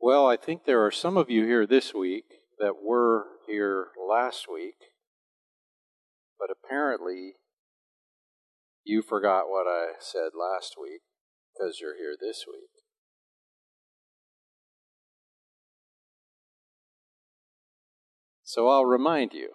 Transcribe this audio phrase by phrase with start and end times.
[0.00, 2.24] Well, I think there are some of you here this week
[2.58, 4.76] that were here last week,
[6.38, 7.34] but apparently
[8.84, 11.00] you forgot what I said last week
[11.52, 12.70] because you're here this week.
[18.44, 19.50] So I'll remind you.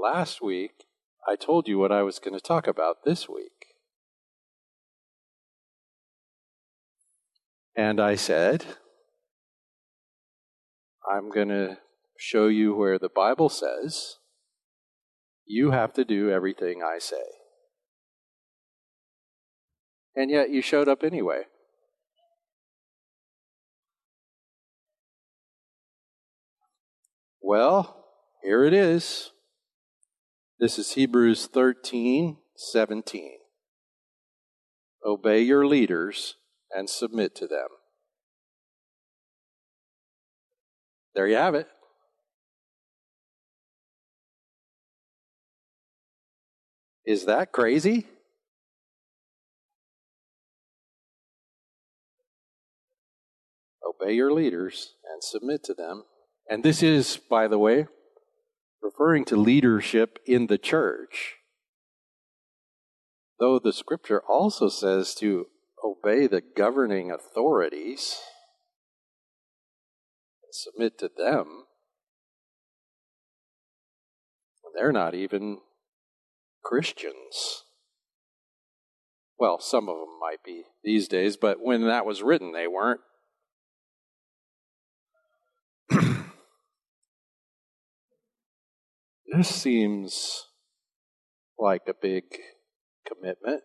[0.00, 0.84] Last week,
[1.26, 3.74] I told you what I was going to talk about this week.
[7.74, 8.64] And I said,
[11.10, 11.78] I'm going to
[12.16, 14.16] show you where the Bible says
[15.46, 17.16] you have to do everything I say.
[20.14, 21.42] And yet you showed up anyway.
[27.40, 28.04] Well,
[28.42, 29.30] here it is.
[30.60, 33.38] This is Hebrews 13 17.
[35.06, 36.34] Obey your leaders
[36.72, 37.68] and submit to them.
[41.18, 41.66] There you have it.
[47.04, 48.06] Is that crazy?
[53.84, 56.04] Obey your leaders and submit to them.
[56.48, 57.88] And this is, by the way,
[58.80, 61.34] referring to leadership in the church.
[63.40, 65.48] Though the scripture also says to
[65.84, 68.20] obey the governing authorities
[70.58, 71.64] submit to them,
[74.78, 75.58] they're not even
[76.62, 77.64] Christians.
[79.38, 83.00] Well, some of them might be these days, but when that was written, they weren't.
[89.26, 90.46] this seems
[91.58, 92.24] like a big
[93.06, 93.62] commitment.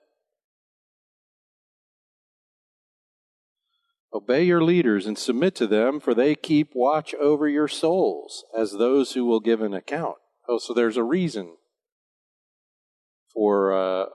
[4.14, 8.74] Obey your leaders and submit to them, for they keep watch over your souls as
[8.74, 10.18] those who will give an account.
[10.48, 11.56] Oh, so there's a reason
[13.34, 14.06] for uh,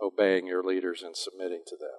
[0.00, 1.98] obeying your leaders and submitting to them.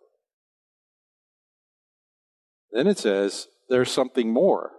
[2.71, 4.71] Then it says there's something more.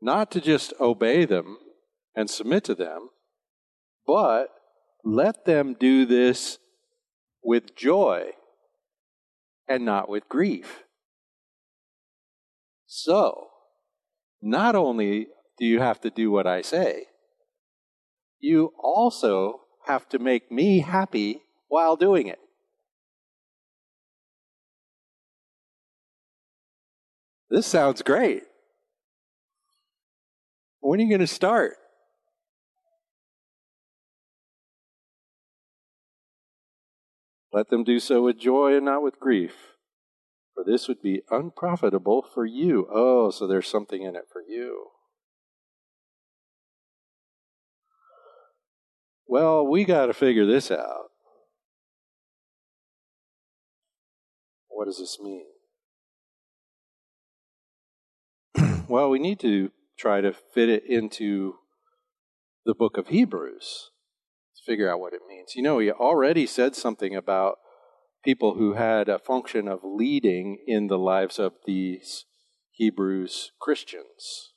[0.00, 1.58] Not to just obey them
[2.14, 3.10] and submit to them,
[4.06, 4.48] but
[5.04, 6.58] let them do this
[7.42, 8.30] with joy
[9.68, 10.84] and not with grief.
[12.86, 13.48] So,
[14.40, 15.28] not only
[15.58, 17.06] do you have to do what I say,
[18.38, 22.38] you also have to make me happy while doing it.
[27.50, 28.42] This sounds great.
[30.80, 31.76] When are you going to start?
[37.52, 39.76] Let them do so with joy and not with grief,
[40.54, 42.86] for this would be unprofitable for you.
[42.92, 44.88] Oh, so there's something in it for you.
[49.26, 51.10] Well, we got to figure this out.
[54.68, 55.46] What does this mean?
[58.88, 61.56] well, we need to try to fit it into
[62.64, 63.90] the book of Hebrews
[64.66, 65.54] figure out what it means.
[65.54, 67.56] You know, he already said something about
[68.24, 72.24] people who had a function of leading in the lives of these
[72.72, 74.52] Hebrews Christians.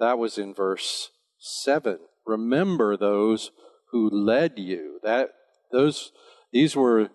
[0.00, 3.50] That was in verse 7 remember those
[3.90, 5.00] who led you.
[5.02, 5.30] That
[5.72, 6.12] those
[6.52, 7.08] these were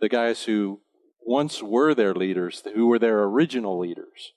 [0.00, 0.80] the guys who
[1.24, 4.32] once were their leaders, who were their original leaders.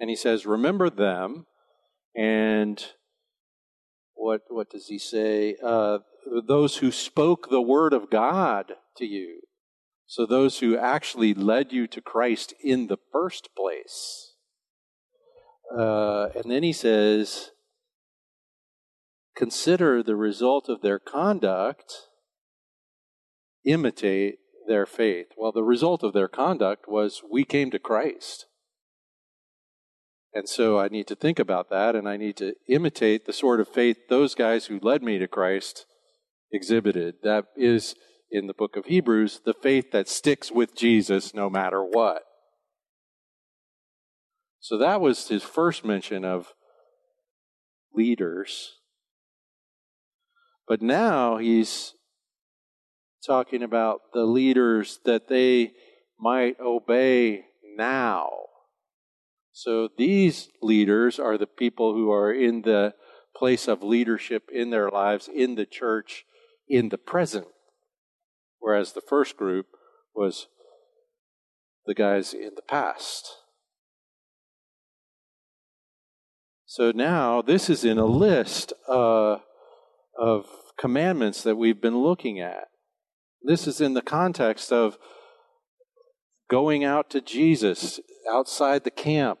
[0.00, 1.46] And he says, remember them.
[2.16, 2.84] And
[4.14, 5.56] what what does he say?
[5.62, 5.98] Uh,
[6.46, 9.40] those who spoke the word of God to you.
[10.06, 14.34] So those who actually led you to Christ in the first place.
[15.76, 17.50] Uh, and then he says,
[19.34, 21.92] consider the result of their conduct,
[23.64, 24.36] imitate
[24.68, 25.28] their faith.
[25.36, 28.46] Well, the result of their conduct was we came to Christ.
[30.34, 33.60] And so I need to think about that and I need to imitate the sort
[33.60, 35.86] of faith those guys who led me to Christ
[36.52, 37.16] exhibited.
[37.22, 37.94] That is,
[38.30, 42.22] in the book of Hebrews, the faith that sticks with Jesus no matter what.
[44.60, 46.52] So that was his first mention of
[47.94, 48.72] leaders
[50.66, 51.94] but now he's
[53.26, 55.72] talking about the leaders that they
[56.18, 57.44] might obey
[57.76, 58.30] now.
[59.56, 62.94] So these leaders are the people who are in the
[63.36, 66.24] place of leadership in their lives, in the church,
[66.68, 67.46] in the present.
[68.58, 69.66] Whereas the first group
[70.12, 70.48] was
[71.86, 73.28] the guys in the past.
[76.66, 79.36] So now this is in a list uh,
[80.18, 80.46] of
[80.76, 82.64] commandments that we've been looking at.
[83.40, 84.98] This is in the context of
[86.50, 89.38] going out to Jesus outside the camp,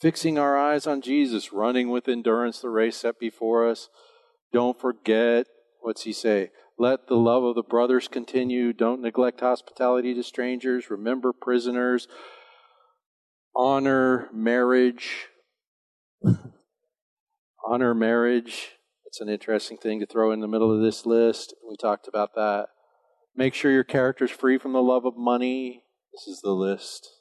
[0.00, 3.88] fixing our eyes on Jesus, running with endurance the race set before us.
[4.52, 5.46] Don't forget,
[5.80, 6.50] what's he say?
[6.78, 8.72] Let the love of the brothers continue.
[8.72, 10.90] Don't neglect hospitality to strangers.
[10.90, 12.06] Remember prisoners.
[13.54, 15.26] Honor marriage.
[17.66, 18.70] Honor marriage.
[19.06, 21.54] It's an interesting thing to throw in the middle of this list.
[21.68, 22.68] We talked about that.
[23.34, 25.82] Make sure your character's free from the love of money.
[26.12, 27.17] This is the list.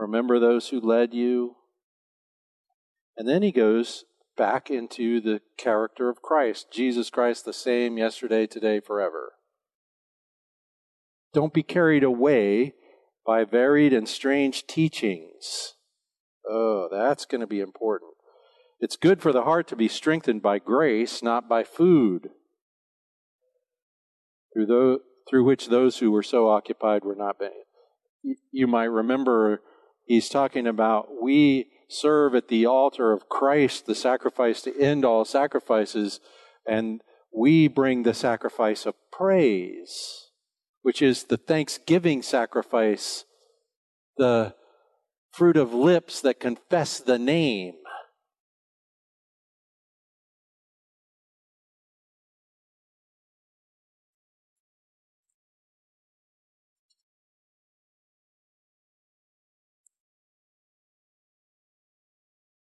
[0.00, 1.56] Remember those who led you.
[3.18, 4.04] And then he goes
[4.34, 6.68] back into the character of Christ.
[6.72, 9.32] Jesus Christ, the same yesterday, today, forever.
[11.34, 12.72] Don't be carried away
[13.26, 15.74] by varied and strange teachings.
[16.48, 18.12] Oh, that's going to be important.
[18.80, 22.30] It's good for the heart to be strengthened by grace, not by food,
[24.54, 27.38] through, through which those who were so occupied were not.
[27.38, 28.36] Being.
[28.50, 29.60] You might remember
[30.10, 35.24] he's talking about we serve at the altar of Christ, the sacrifice to end all
[35.24, 36.18] sacrifices,
[36.66, 37.00] and
[37.32, 40.30] we bring the sacrifice of praise,
[40.82, 43.24] which is the thanksgiving sacrifice,
[44.16, 44.52] the
[45.30, 47.74] fruit of lips that confess the name.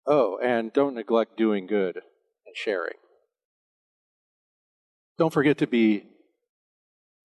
[0.06, 1.96] Oh, and don't neglect doing good
[2.46, 2.98] and sharing.
[5.18, 6.06] Don't forget to be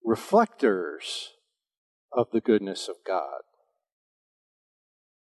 [0.03, 1.31] reflectors
[2.13, 3.41] of the goodness of God.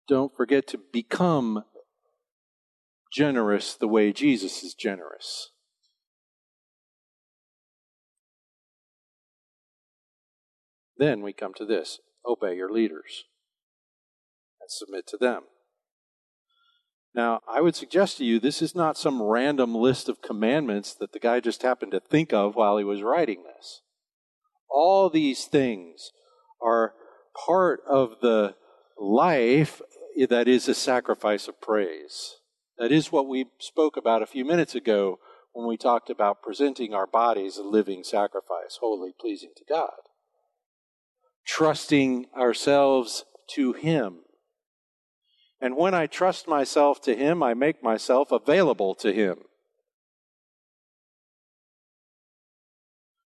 [0.08, 1.64] Don't forget to become
[3.12, 5.50] generous the way Jesus is generous.
[10.96, 13.24] Then we come to this obey your leaders
[14.60, 15.44] and submit to them.
[17.14, 21.12] Now, I would suggest to you this is not some random list of commandments that
[21.12, 23.82] the guy just happened to think of while he was writing this.
[24.70, 26.12] All these things
[26.62, 26.94] are
[27.46, 28.54] part of the
[28.98, 29.80] life
[30.28, 32.36] that is a sacrifice of praise.
[32.78, 35.18] That is what we spoke about a few minutes ago
[35.52, 39.90] when we talked about presenting our bodies a living sacrifice, holy, pleasing to God.
[41.46, 44.20] Trusting ourselves to Him
[45.60, 49.38] and when I trust myself to Him, I make myself available to Him.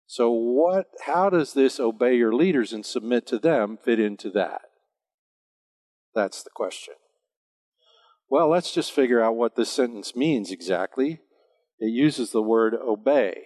[0.07, 4.63] So, what, how does this obey your leaders and submit to them fit into that?
[6.15, 6.95] That's the question.
[8.31, 11.21] Well, let's just figure out what this sentence means exactly.
[11.79, 13.43] It uses the word obey.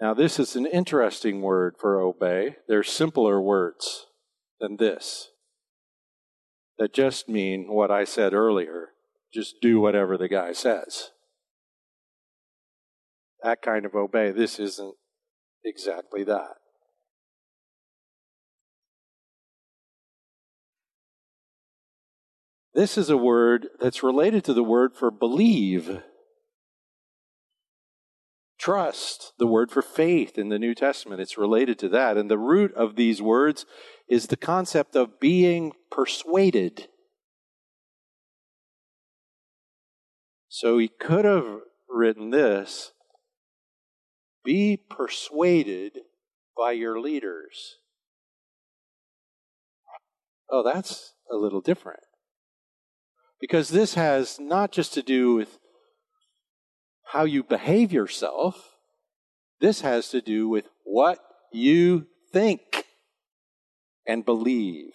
[0.00, 2.56] Now, this is an interesting word for obey.
[2.66, 4.06] There's simpler words
[4.60, 5.31] than this
[6.78, 8.92] that just mean what I said earlier
[9.32, 11.10] just do whatever the guy says.
[13.42, 14.30] That kind of obey.
[14.30, 14.94] This isn't
[15.64, 16.56] exactly that.
[22.74, 26.02] This is a word that's related to the word for believe.
[28.62, 32.16] Trust, the word for faith in the New Testament, it's related to that.
[32.16, 33.66] And the root of these words
[34.08, 36.86] is the concept of being persuaded.
[40.48, 42.92] So he could have written this
[44.44, 45.98] Be persuaded
[46.56, 47.78] by your leaders.
[50.48, 52.04] Oh, that's a little different.
[53.40, 55.58] Because this has not just to do with
[57.12, 58.76] how you behave yourself,
[59.60, 61.18] this has to do with what
[61.52, 62.86] you think
[64.06, 64.94] and believe.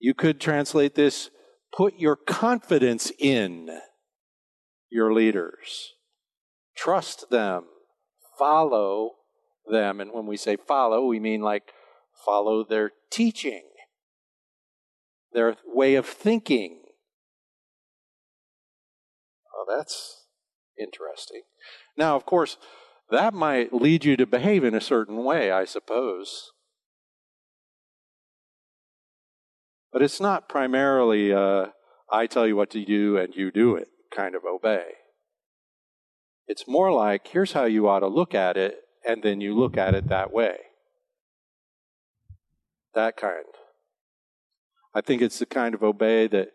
[0.00, 1.30] You could translate this
[1.72, 3.70] put your confidence in
[4.90, 5.92] your leaders,
[6.76, 7.64] trust them,
[8.36, 9.12] follow
[9.70, 10.00] them.
[10.00, 11.72] And when we say follow, we mean like
[12.26, 13.62] follow their teaching,
[15.32, 16.81] their way of thinking.
[19.62, 20.24] Oh, that's
[20.78, 21.42] interesting.
[21.96, 22.56] Now, of course,
[23.10, 26.50] that might lead you to behave in a certain way, I suppose.
[29.92, 31.66] But it's not primarily uh,
[32.10, 34.84] I tell you what to do and you do it kind of obey.
[36.48, 38.76] It's more like here's how you ought to look at it
[39.06, 40.56] and then you look at it that way.
[42.94, 43.44] That kind.
[44.94, 46.48] I think it's the kind of obey that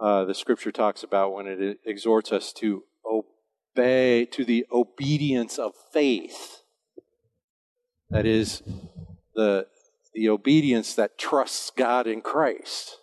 [0.00, 5.72] uh, the scripture talks about when it exhorts us to obey, to the obedience of
[5.92, 6.62] faith.
[8.10, 8.62] That is,
[9.34, 9.66] the,
[10.14, 12.98] the obedience that trusts God in Christ.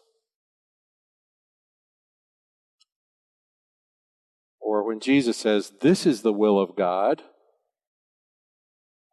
[4.59, 7.23] Or when Jesus says, This is the will of God,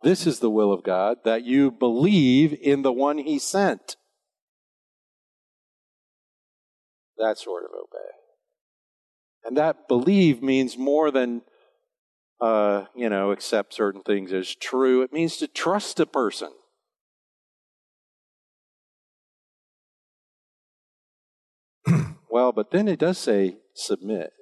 [0.02, 3.97] this is the will of God, that you believe in the one he sent.
[7.18, 8.11] That sort of obey.
[9.44, 11.42] And that believe means more than,
[12.40, 15.02] uh, you know, accept certain things as true.
[15.02, 16.50] It means to trust a person.
[22.30, 24.32] well, but then it does say submit.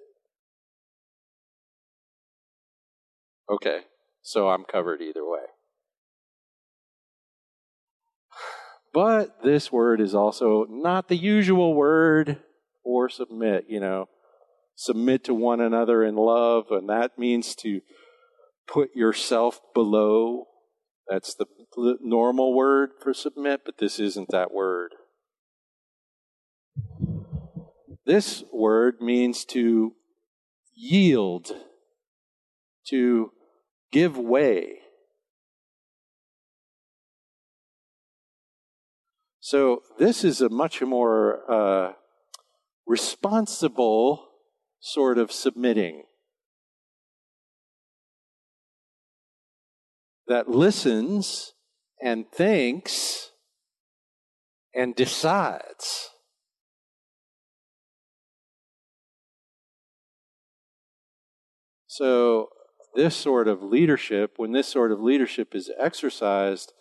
[3.50, 3.80] Okay,
[4.22, 5.40] so I'm covered either way.
[8.94, 12.38] But this word is also not the usual word
[12.84, 14.08] for submit, you know.
[14.76, 17.80] Submit to one another in love, and that means to
[18.66, 20.46] put yourself below.
[21.08, 21.46] That's the
[22.00, 24.92] normal word for submit, but this isn't that word.
[28.06, 29.94] This word means to
[30.74, 31.52] yield,
[32.88, 33.30] to
[33.92, 34.78] give way.
[39.40, 41.92] So, this is a much more uh,
[42.86, 44.28] responsible
[44.80, 46.04] sort of submitting
[50.26, 51.54] that listens
[52.02, 53.30] and thinks
[54.74, 56.10] and decides.
[61.86, 62.48] So,
[62.94, 66.72] this sort of leadership, when this sort of leadership is exercised,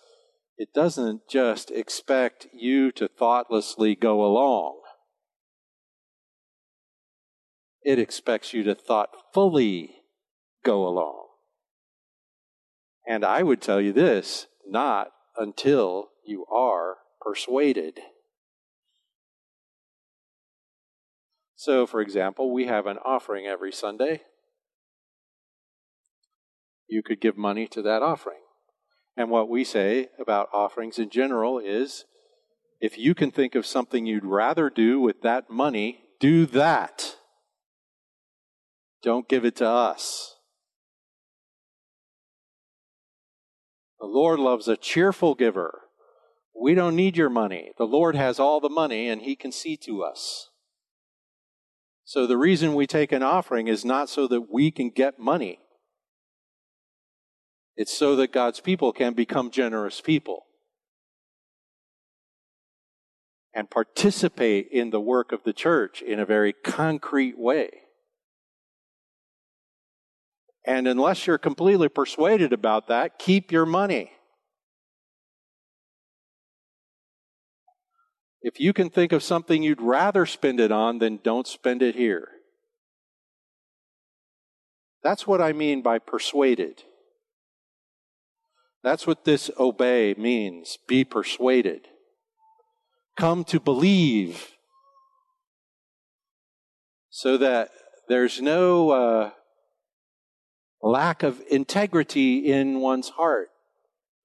[0.58, 4.83] it doesn't just expect you to thoughtlessly go along.
[7.84, 10.04] It expects you to thoughtfully
[10.64, 11.28] go along.
[13.08, 18.00] And I would tell you this not until you are persuaded.
[21.56, 24.22] So, for example, we have an offering every Sunday
[26.94, 28.40] you could give money to that offering.
[29.18, 32.06] And what we say about offerings in general is
[32.80, 37.13] if you can think of something you'd rather do with that money, do that.
[39.04, 40.38] Don't give it to us.
[44.00, 45.82] The Lord loves a cheerful giver.
[46.60, 47.72] We don't need your money.
[47.78, 50.50] The Lord has all the money and He can see to us.
[52.06, 55.60] So the reason we take an offering is not so that we can get money.
[57.76, 60.46] It's so that God's people can become generous people
[63.54, 67.83] and participate in the work of the church in a very concrete way.
[70.66, 74.12] And unless you're completely persuaded about that, keep your money.
[78.42, 81.96] If you can think of something you'd rather spend it on, then don't spend it
[81.96, 82.28] here.
[85.02, 86.84] That's what I mean by persuaded.
[88.84, 91.88] That's what this obey means be persuaded.
[93.18, 94.54] Come to believe
[97.10, 97.70] so that
[98.10, 99.32] there's no uh,
[100.84, 103.50] lack of integrity in one's heart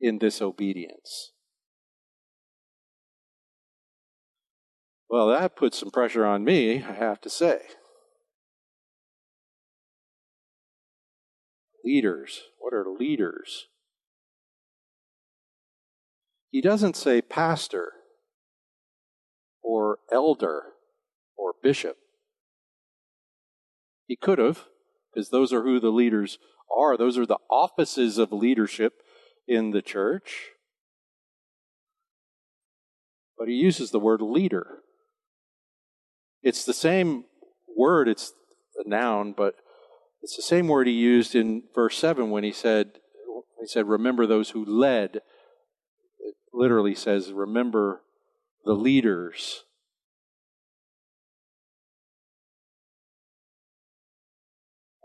[0.00, 1.32] in disobedience.
[5.08, 7.60] Well, that puts some pressure on me, I have to say.
[11.84, 12.42] Leaders.
[12.58, 13.68] What are leaders?
[16.50, 17.92] He doesn't say pastor
[19.62, 20.62] or elder
[21.36, 21.96] or bishop.
[24.06, 24.64] He could have,
[25.18, 26.38] because those are who the leaders
[26.72, 26.96] are.
[26.96, 29.02] Those are the offices of leadership
[29.48, 30.50] in the church.
[33.36, 34.78] But he uses the word leader.
[36.40, 37.24] It's the same
[37.76, 38.32] word, it's
[38.76, 39.56] a noun, but
[40.22, 43.00] it's the same word he used in verse 7 when he said,
[43.60, 45.16] he said, remember those who led
[46.20, 48.02] It literally says, remember
[48.64, 49.64] the leaders.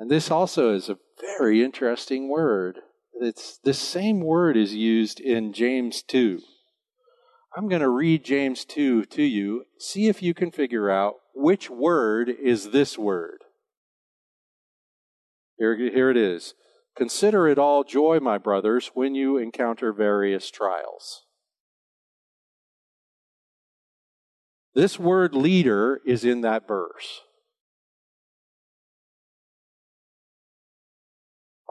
[0.03, 0.98] And this also is a
[1.38, 2.79] very interesting word.
[3.22, 6.41] It's this same word is used in James 2.
[7.55, 9.63] I'm going to read James 2 to you.
[9.79, 13.45] See if you can figure out which word is this word.
[15.57, 16.53] Here, here it is.
[16.98, 21.24] Consider it all joy, my brothers, when you encounter various trials.
[24.75, 27.22] This word leader is in that verse.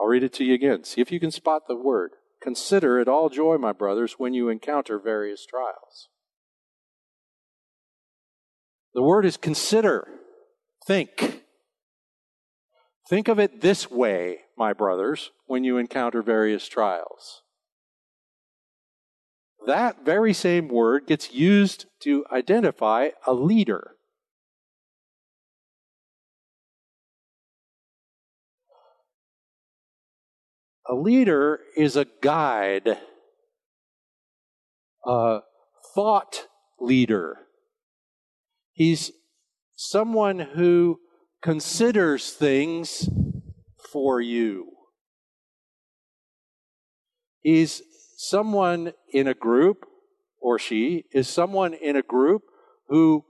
[0.03, 0.83] I'll read it to you again.
[0.83, 2.11] See if you can spot the word.
[2.41, 6.09] Consider it all joy, my brothers, when you encounter various trials.
[8.93, 10.05] The word is consider,
[10.85, 11.43] think.
[13.09, 17.43] Think of it this way, my brothers, when you encounter various trials.
[19.65, 23.91] That very same word gets used to identify a leader.
[30.89, 32.97] A leader is a guide,
[35.05, 35.39] a
[35.95, 36.47] thought
[36.79, 37.37] leader.
[38.73, 39.11] He's
[39.75, 40.99] someone who
[41.41, 43.09] considers things
[43.91, 44.71] for you.
[47.41, 47.81] He's
[48.17, 49.85] someone in a group,
[50.41, 52.43] or she is someone in a group
[52.87, 53.25] who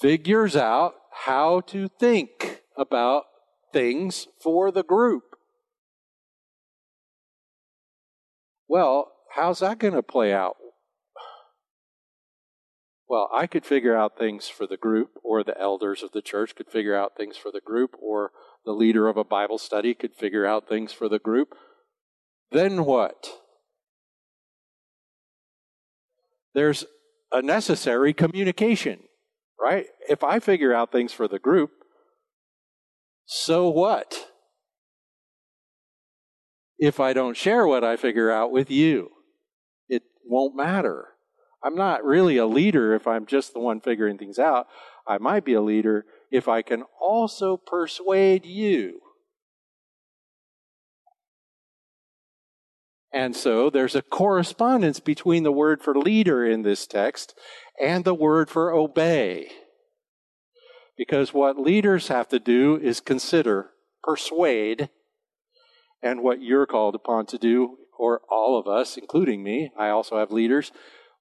[0.00, 3.24] figures out how to think about
[3.72, 5.31] things for the group.
[8.72, 10.56] Well, how's that going to play out?
[13.06, 16.54] Well, I could figure out things for the group, or the elders of the church
[16.56, 18.30] could figure out things for the group, or
[18.64, 21.48] the leader of a Bible study could figure out things for the group.
[22.50, 23.28] Then what?
[26.54, 26.86] There's
[27.30, 29.00] a necessary communication,
[29.60, 29.84] right?
[30.08, 31.72] If I figure out things for the group,
[33.26, 34.31] so what?
[36.82, 39.10] If I don't share what I figure out with you.
[39.88, 41.10] It won't matter.
[41.62, 44.66] I'm not really a leader if I'm just the one figuring things out.
[45.06, 48.98] I might be a leader if I can also persuade you.
[53.12, 57.38] And so there's a correspondence between the word for leader in this text
[57.80, 59.52] and the word for obey.
[60.96, 63.70] Because what leaders have to do is consider,
[64.02, 64.90] persuade,
[66.02, 70.18] and what you're called upon to do, or all of us, including me, I also
[70.18, 70.72] have leaders.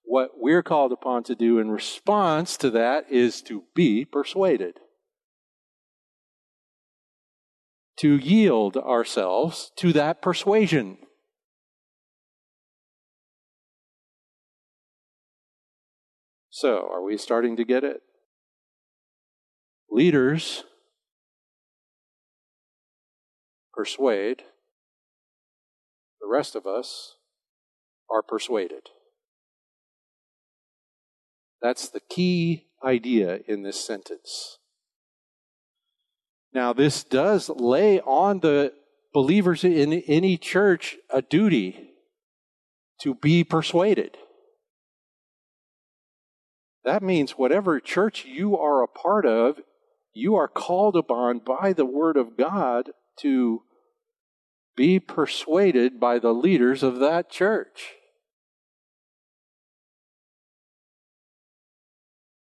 [0.04, 4.80] What we're called upon to do in response to that is to be persuaded.
[7.98, 10.98] To yield ourselves to that persuasion.
[16.50, 18.02] So, are we starting to get it?
[19.90, 20.64] Leaders
[23.74, 24.44] persuade,
[26.22, 27.16] the rest of us
[28.10, 28.90] are persuaded.
[31.62, 34.58] That's the key idea in this sentence.
[36.54, 38.74] Now, this does lay on the
[39.14, 41.92] believers in any church a duty
[43.02, 44.18] to be persuaded.
[46.84, 49.60] That means whatever church you are a part of,
[50.14, 53.62] you are called upon by the Word of God to
[54.76, 57.94] be persuaded by the leaders of that church.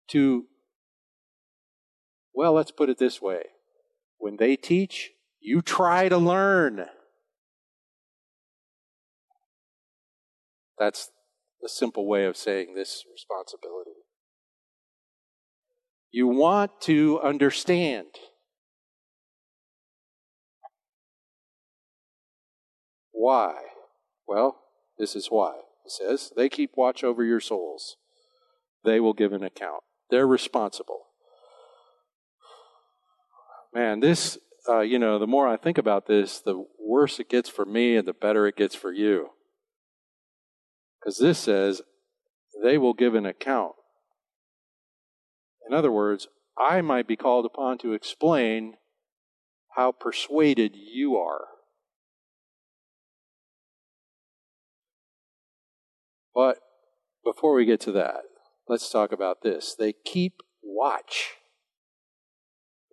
[0.09, 0.45] To,
[2.33, 3.45] well, let's put it this way
[4.25, 6.87] when they teach, you try to learn.
[10.79, 11.11] That's
[11.61, 13.91] the simple way of saying this responsibility.
[16.11, 18.07] You want to understand.
[23.15, 23.55] Why?
[24.27, 24.59] Well,
[24.99, 25.55] this is why.
[25.85, 27.97] He says, They keep watch over your souls.
[28.85, 29.83] They will give an account.
[30.11, 31.07] They're responsible.
[33.73, 37.49] Man, this, uh, you know, the more I think about this, the worse it gets
[37.49, 39.31] for me and the better it gets for you.
[41.01, 41.83] Because this says,
[42.63, 43.73] they will give an account.
[45.69, 48.75] In other words, I might be called upon to explain
[49.77, 51.47] how persuaded you are
[56.35, 56.59] But
[57.25, 58.23] before we get to that,
[58.69, 59.75] let's talk about this.
[59.79, 61.35] They keep watch.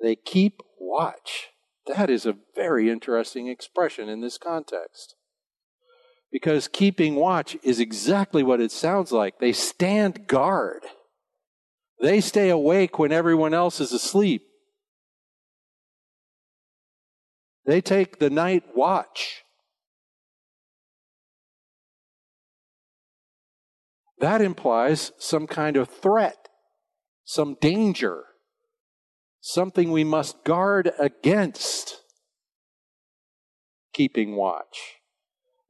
[0.01, 1.49] They keep watch.
[1.87, 5.15] That is a very interesting expression in this context.
[6.31, 9.39] Because keeping watch is exactly what it sounds like.
[9.39, 10.83] They stand guard.
[11.99, 14.43] They stay awake when everyone else is asleep.
[17.65, 19.43] They take the night watch.
[24.21, 26.47] That implies some kind of threat,
[27.25, 28.25] some danger,
[29.41, 31.97] something we must guard against.
[33.93, 34.99] keeping watch.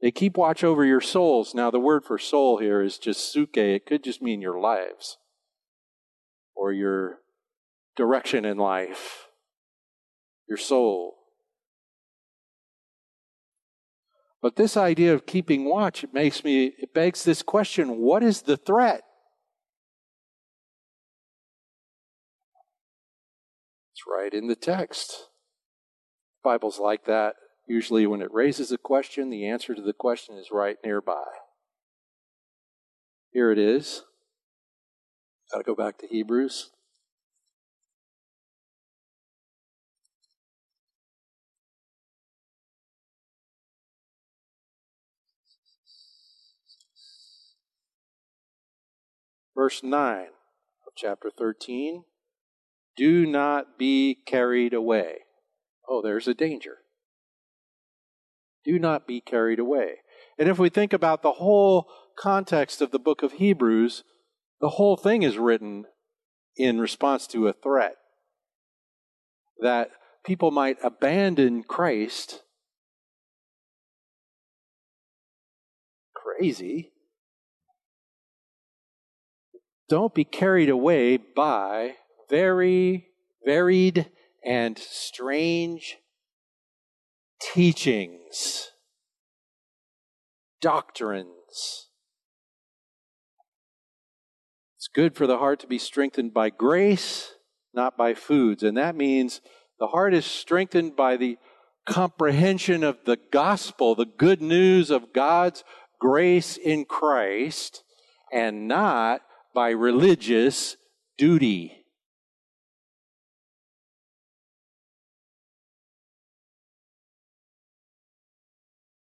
[0.00, 1.54] They keep watch over your souls.
[1.56, 3.56] Now, the word for soul here is just psuche.
[3.56, 5.18] It could just mean your lives
[6.54, 7.18] or your
[7.96, 9.26] direction in life,
[10.48, 11.16] your soul.
[14.42, 18.42] But this idea of keeping watch, it makes me, it begs this question what is
[18.42, 19.04] the threat?
[23.92, 25.28] It's right in the text.
[26.42, 27.36] Bible's like that.
[27.68, 31.22] Usually, when it raises a question, the answer to the question is right nearby.
[33.30, 34.02] Here it is.
[35.52, 36.70] Got to go back to Hebrews.
[49.54, 50.26] Verse 9
[50.86, 52.04] of chapter 13
[52.96, 55.18] Do not be carried away.
[55.88, 56.78] Oh, there's a danger.
[58.64, 59.96] Do not be carried away.
[60.38, 64.04] And if we think about the whole context of the book of Hebrews,
[64.60, 65.84] the whole thing is written
[66.56, 67.96] in response to a threat
[69.60, 69.90] that
[70.24, 72.42] people might abandon Christ.
[76.14, 76.91] Crazy.
[79.88, 81.96] Don't be carried away by
[82.30, 83.08] very
[83.44, 84.10] varied
[84.44, 85.98] and strange
[87.40, 88.70] teachings,
[90.60, 91.88] doctrines.
[94.76, 97.34] It's good for the heart to be strengthened by grace,
[97.74, 98.62] not by foods.
[98.62, 99.40] And that means
[99.78, 101.38] the heart is strengthened by the
[101.86, 105.64] comprehension of the gospel, the good news of God's
[106.00, 107.82] grace in Christ,
[108.32, 109.22] and not
[109.54, 110.76] by religious
[111.18, 111.82] duty.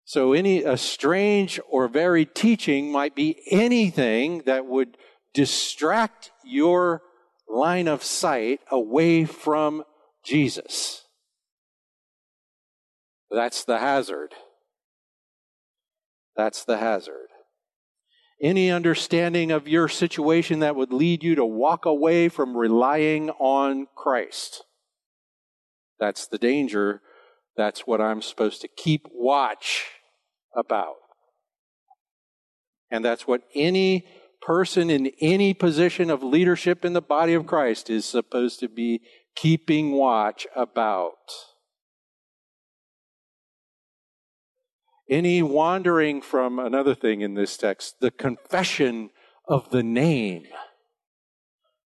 [0.04, 4.96] So, any a strange or varied teaching might be anything that would
[5.34, 7.02] distract your
[7.48, 9.82] line of sight away from
[10.24, 11.04] Jesus.
[13.30, 14.34] That's the hazard.
[16.36, 17.25] That's the hazard.
[18.42, 23.86] Any understanding of your situation that would lead you to walk away from relying on
[23.94, 24.64] Christ.
[25.98, 27.00] That's the danger.
[27.56, 29.86] That's what I'm supposed to keep watch
[30.54, 30.96] about.
[32.90, 34.06] And that's what any
[34.42, 39.00] person in any position of leadership in the body of Christ is supposed to be
[39.34, 41.14] keeping watch about.
[45.08, 49.10] Any wandering from another thing in this text, the confession
[49.46, 50.44] of the name.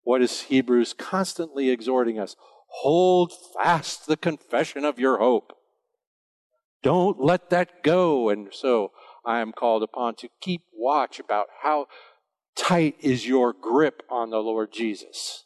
[0.02, 2.36] What is Hebrews constantly exhorting us?
[2.68, 5.52] Hold fast the confession of your hope.
[6.82, 8.28] Don't let that go.
[8.28, 8.92] And so
[9.24, 11.86] I am called upon to keep watch about how
[12.54, 15.45] tight is your grip on the Lord Jesus.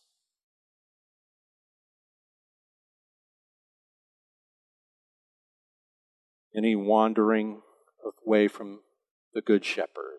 [6.57, 7.63] Any wandering
[8.27, 8.81] away from
[9.35, 10.19] the Good Shepherd.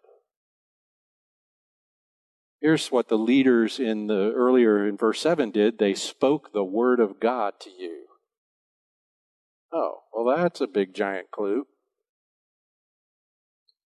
[2.62, 5.80] Here's what the leaders in the earlier in verse 7 did.
[5.80, 8.06] They spoke the word of God to you.
[9.74, 11.65] Oh, well, that's a big giant clue.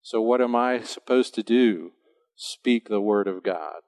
[0.02, 1.91] So, what am I supposed to do?
[2.36, 3.82] Speak the Word of God.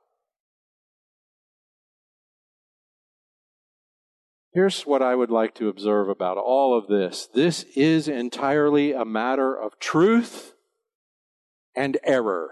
[4.53, 9.03] Here's what I would like to observe about all of this this is entirely a
[9.03, 10.53] matter of truth
[11.75, 12.51] and error.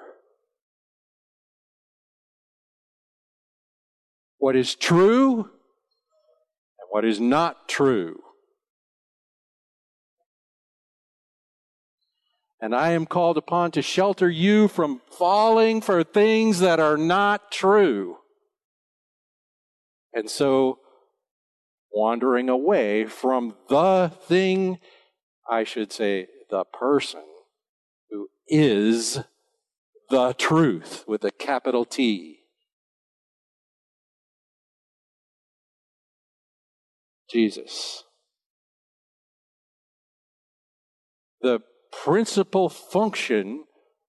[4.40, 8.20] What is true and what is not true.
[12.60, 17.52] And I am called upon to shelter you from falling for things that are not
[17.52, 18.18] true.
[20.14, 20.81] And so,
[21.94, 24.80] wandering away from the thing,
[25.50, 27.24] I should say, the person
[28.10, 29.20] who is
[30.10, 32.40] the truth with a capital T.
[37.32, 38.04] Jesus.
[41.42, 41.62] The
[42.04, 43.64] principal function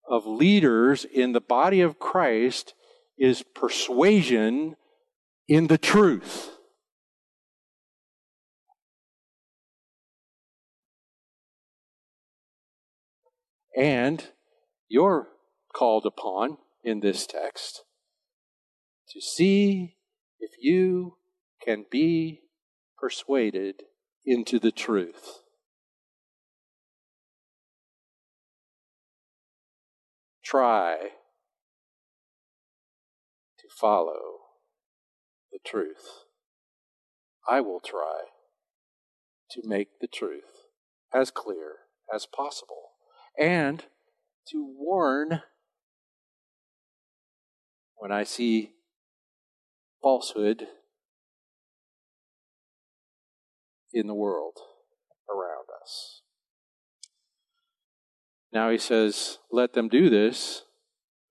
[0.08, 2.74] of leaders in the body of Christ
[3.16, 4.76] is persuasion
[5.48, 6.50] in the truth.
[13.76, 14.24] And
[14.88, 15.28] you're
[15.74, 17.84] called upon in this text
[19.08, 19.96] to see
[20.38, 21.16] if you
[21.64, 22.40] can be
[22.98, 23.82] persuaded
[24.24, 25.42] into the truth.
[30.44, 30.96] Try
[33.58, 34.40] to follow
[35.50, 36.24] the truth.
[37.48, 38.24] I will try
[39.50, 40.68] to make the truth
[41.14, 41.76] as clear
[42.12, 42.91] as possible
[43.38, 43.84] and
[44.48, 45.42] to warn
[47.96, 48.72] when I see
[50.02, 50.66] falsehood
[53.92, 54.58] in the world
[55.30, 56.22] around us.
[58.52, 60.62] Now he says, let them do this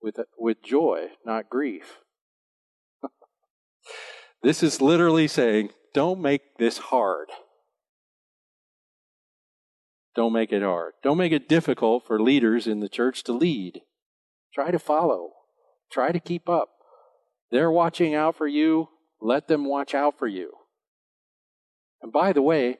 [0.00, 1.98] with, with joy, not grief.
[4.42, 7.28] this is literally saying, don't make this hard.
[10.14, 10.92] Don't make it hard.
[11.02, 13.80] Don't make it difficult for leaders in the church to lead.
[14.54, 15.30] Try to follow.
[15.90, 16.70] Try to keep up.
[17.50, 18.88] They're watching out for you.
[19.20, 20.52] Let them watch out for you.
[22.02, 22.78] And by the way,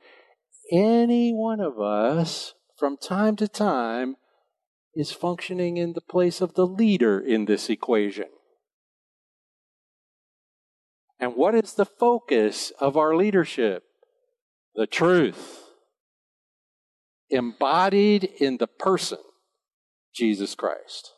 [0.70, 4.16] any one of us from time to time
[4.94, 8.26] is functioning in the place of the leader in this equation.
[11.18, 13.84] And what is the focus of our leadership?
[14.74, 15.71] The truth.
[17.32, 19.18] Embodied in the person,
[20.14, 21.12] Jesus Christ.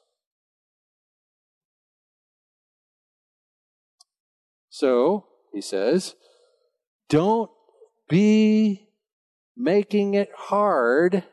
[4.70, 6.14] So, he says,
[7.08, 7.50] don't
[8.08, 8.88] be
[9.56, 11.24] making it hard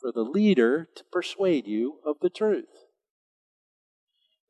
[0.00, 2.86] for the leader to persuade you of the truth.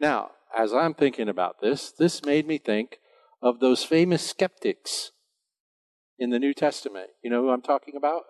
[0.01, 2.99] Now, as I'm thinking about this, this made me think
[3.41, 5.13] of those famous skeptics
[6.19, 7.11] in the New Testament.
[7.23, 8.23] You know who I'm talking about?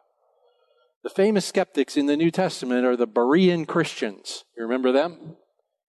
[1.02, 4.44] The famous skeptics in the New Testament are the Berean Christians.
[4.56, 5.36] You remember them?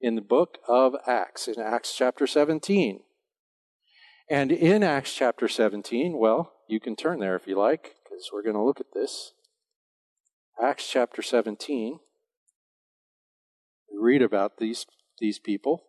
[0.01, 3.01] In the book of Acts, in Acts chapter 17.
[4.29, 8.43] And in Acts chapter 17, well, you can turn there if you like, because we're
[8.43, 9.33] going to look at this.
[10.61, 11.99] Acts chapter 17.
[13.91, 14.85] We read about these,
[15.19, 15.83] these people.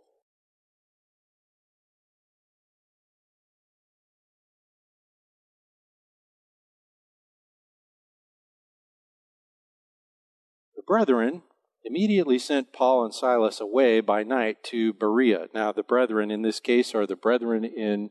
[10.87, 11.43] Brethren
[11.85, 15.47] immediately sent Paul and Silas away by night to Berea.
[15.55, 18.11] Now, the brethren in this case are the brethren in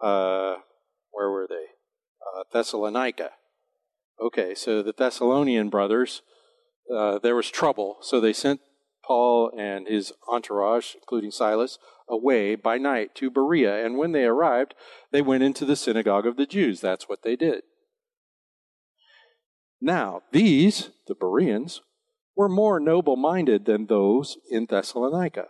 [0.00, 0.56] uh,
[1.10, 1.66] where were they?
[2.22, 3.30] Uh, Thessalonica.
[4.20, 6.22] Okay, so the Thessalonian brothers,
[6.94, 8.60] uh, there was trouble, so they sent
[9.04, 11.78] Paul and his entourage, including Silas,
[12.08, 13.84] away by night to Berea.
[13.84, 14.74] And when they arrived,
[15.12, 16.80] they went into the synagogue of the Jews.
[16.80, 17.62] That's what they did.
[19.80, 21.80] Now, these, the Bereans,
[22.38, 25.48] were more noble minded than those in Thessalonica.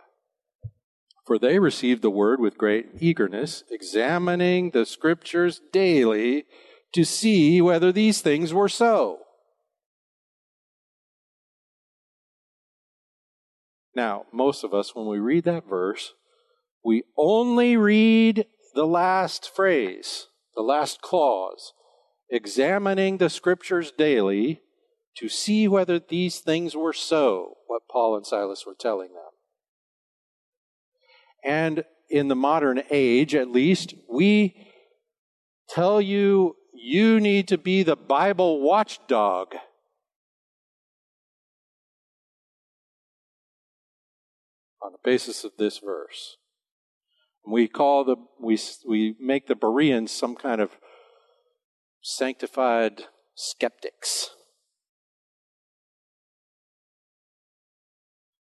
[1.27, 6.45] For they received the word with great eagerness, examining the scriptures daily
[6.93, 9.19] to see whether these things were so.
[13.95, 16.13] Now, most of us, when we read that verse,
[16.83, 20.25] we only read the last phrase,
[20.55, 21.73] the last clause,
[22.31, 24.61] examining the scriptures daily
[25.19, 29.31] to see whether these things were so, what Paul and Silas were telling them.
[31.43, 34.67] And in the modern age, at least, we
[35.67, 39.55] tell you you need to be the Bible watchdog.
[44.81, 46.37] On the basis of this verse.
[47.45, 50.71] We call the, we, we make the Bereans some kind of
[52.01, 53.03] sanctified
[53.35, 54.29] skeptics.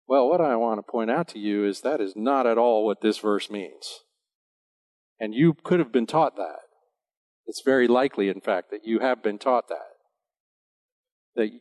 [0.09, 2.83] Well, what I want to point out to you is that is not at all
[2.83, 3.99] what this verse means.
[5.19, 6.61] And you could have been taught that.
[7.45, 9.97] It's very likely, in fact, that you have been taught that.
[11.35, 11.51] That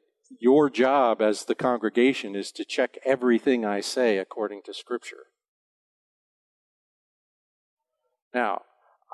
[0.41, 5.27] your job as the congregation is to check everything I say according to Scripture.
[8.33, 8.63] Now,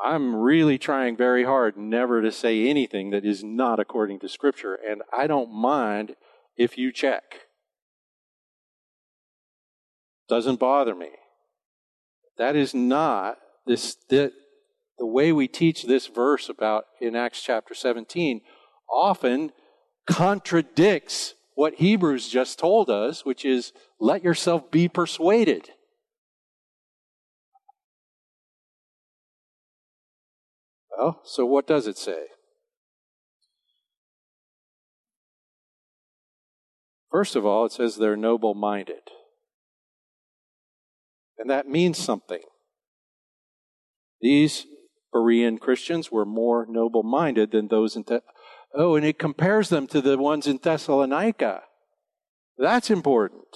[0.00, 4.74] I'm really trying very hard never to say anything that is not according to Scripture,
[4.74, 6.14] and I don't mind
[6.56, 7.48] if you check.
[10.28, 11.10] Doesn't bother me.
[12.38, 14.32] That is not this the,
[14.98, 18.40] the way we teach this verse about in Acts chapter 17
[18.88, 19.52] often
[20.06, 25.70] contradicts what Hebrews just told us, which is let yourself be persuaded.
[30.96, 32.26] Well, so what does it say?
[37.10, 39.02] First of all, it says they're noble minded.
[41.38, 42.42] And that means something.
[44.20, 44.66] These
[45.14, 48.04] Berean Christians were more noble minded than those in.
[48.04, 48.22] Th-
[48.74, 51.62] oh, and it compares them to the ones in Thessalonica.
[52.58, 53.46] That's important.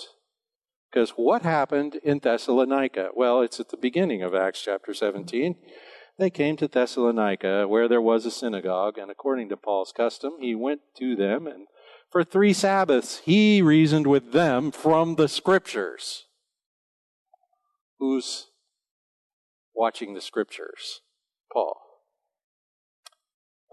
[0.90, 3.10] Because what happened in Thessalonica?
[3.14, 5.56] Well, it's at the beginning of Acts chapter 17.
[6.18, 10.54] They came to Thessalonica, where there was a synagogue, and according to Paul's custom, he
[10.54, 11.66] went to them, and
[12.10, 16.24] for three Sabbaths he reasoned with them from the Scriptures.
[17.98, 18.46] Who's
[19.74, 21.00] watching the Scriptures?
[21.52, 21.76] Paul.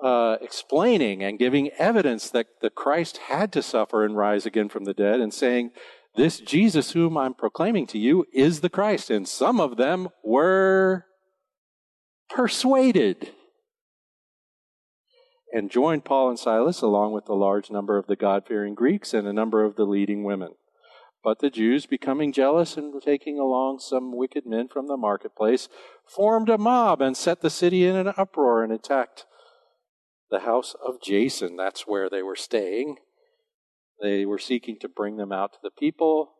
[0.03, 4.83] Uh, explaining and giving evidence that the Christ had to suffer and rise again from
[4.83, 5.71] the dead, and saying,
[6.15, 9.09] This Jesus whom I'm proclaiming to you is the Christ.
[9.09, 11.05] And some of them were
[12.29, 13.31] persuaded
[15.55, 19.13] and joined Paul and Silas along with a large number of the God fearing Greeks
[19.13, 20.55] and a number of the leading women.
[21.25, 25.67] But the Jews, becoming jealous and taking along some wicked men from the marketplace,
[26.05, 29.25] formed a mob and set the city in an uproar and attacked
[30.29, 31.55] the house of Jason.
[31.55, 32.97] That's where they were staying.
[33.99, 36.33] They were seeking to bring them out to the people.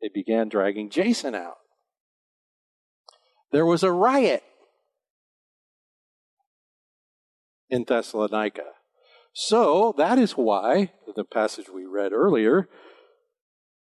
[0.00, 1.56] They began dragging Jason out.
[3.50, 4.44] There was a riot
[7.68, 8.66] in Thessalonica.
[9.32, 12.68] So that is why, the passage we read earlier,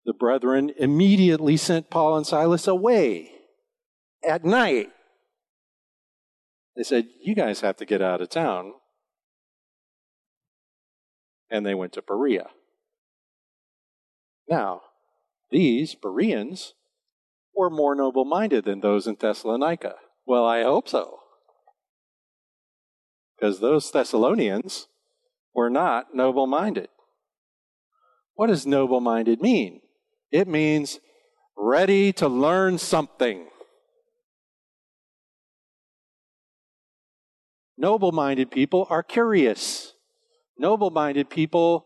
[0.05, 3.31] the brethren immediately sent Paul and Silas away
[4.27, 4.89] at night.
[6.75, 8.73] They said, You guys have to get out of town
[11.49, 12.47] and they went to Berea.
[14.49, 14.81] Now,
[15.51, 16.73] these Bereans
[17.55, 19.95] were more noble minded than those in Thessalonica.
[20.25, 21.19] Well, I hope so.
[23.37, 24.87] Because those Thessalonians
[25.53, 26.89] were not noble minded.
[28.33, 29.81] What does noble minded mean?
[30.36, 31.00] It means
[31.56, 33.48] ready to learn something.
[37.78, 39.93] Noble minded people are curious.
[40.58, 41.86] Noble minded people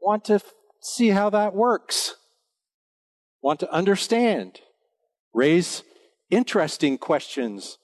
[0.00, 2.16] want to f- see how that works,
[3.40, 4.58] want to understand,
[5.32, 5.84] raise
[6.30, 7.78] interesting questions.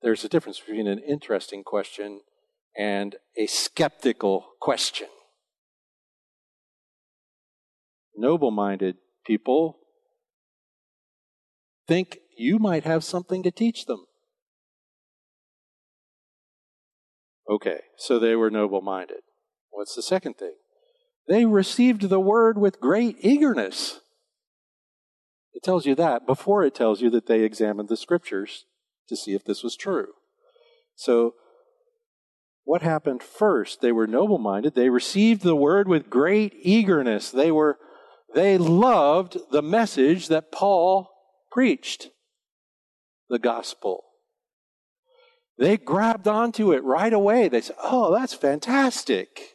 [0.00, 2.20] There's a difference between an interesting question
[2.78, 5.08] and a skeptical question.
[8.16, 8.96] Noble minded
[9.26, 9.78] people
[11.86, 14.04] think you might have something to teach them.
[17.48, 19.20] Okay, so they were noble minded.
[19.70, 20.54] What's the second thing?
[21.28, 24.00] They received the word with great eagerness.
[25.52, 28.64] It tells you that before it tells you that they examined the scriptures
[29.08, 30.08] to see if this was true.
[30.96, 31.34] So,
[32.64, 33.80] what happened first?
[33.80, 34.74] They were noble minded.
[34.74, 37.30] They received the word with great eagerness.
[37.30, 37.78] They were,
[38.34, 41.10] they loved the message that Paul
[41.50, 42.08] preached,
[43.30, 44.02] the gospel.
[45.56, 47.48] They grabbed onto it right away.
[47.48, 49.54] They said, Oh, that's fantastic.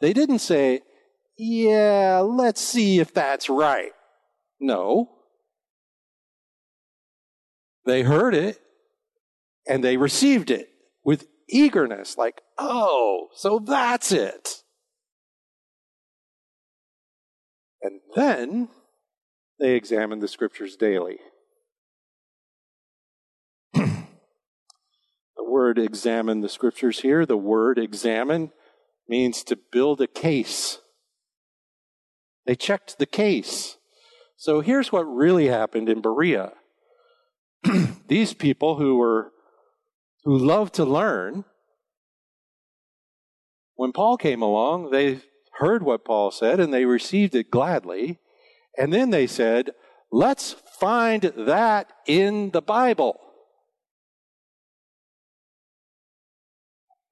[0.00, 0.80] They didn't say,
[1.36, 3.92] Yeah, let's see if that's right.
[4.58, 5.10] No.
[7.84, 8.58] They heard it
[9.66, 10.70] and they received it
[11.04, 14.62] with eagerness, like, Oh, so that's it.
[17.82, 18.68] And then
[19.58, 21.18] they examined the scriptures daily.
[25.36, 27.24] The word examine the scriptures here.
[27.24, 28.52] The word examine
[29.08, 30.78] means to build a case.
[32.44, 33.76] They checked the case.
[34.36, 36.52] So here's what really happened in Berea.
[38.08, 39.32] These people who were
[40.24, 41.44] who loved to learn,
[43.74, 45.20] when Paul came along, they
[45.58, 48.18] heard what Paul said and they received it gladly.
[48.76, 49.70] And then they said,
[50.10, 53.20] let's find that in the Bible.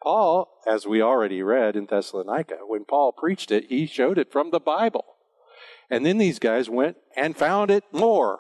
[0.03, 4.53] Paul, as we already read in Thessalonica, when Paul preached it, he showed it from
[4.53, 5.05] the Bible.
[5.91, 8.39] And then these guys went and found it more.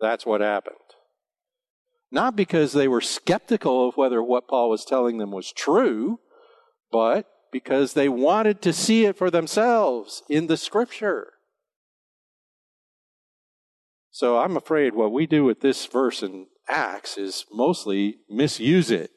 [0.00, 0.76] That's what happened.
[2.10, 6.20] Not because they were skeptical of whether what Paul was telling them was true,
[6.90, 11.34] but because they wanted to see it for themselves in the scripture.
[14.10, 19.10] So I'm afraid what we do with this verse in Acts is mostly misuse it.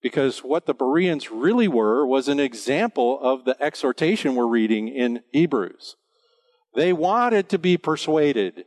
[0.00, 5.22] Because what the Bereans really were was an example of the exhortation we're reading in
[5.32, 5.96] Hebrews.
[6.74, 8.64] They wanted to be persuaded.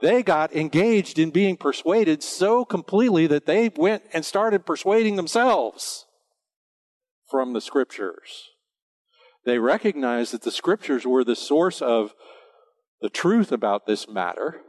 [0.00, 6.04] They got engaged in being persuaded so completely that they went and started persuading themselves
[7.30, 8.50] from the scriptures.
[9.44, 12.14] They recognized that the scriptures were the source of
[13.00, 14.60] the truth about this matter.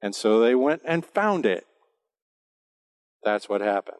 [0.00, 1.64] And so they went and found it.
[3.24, 3.98] That's what happened.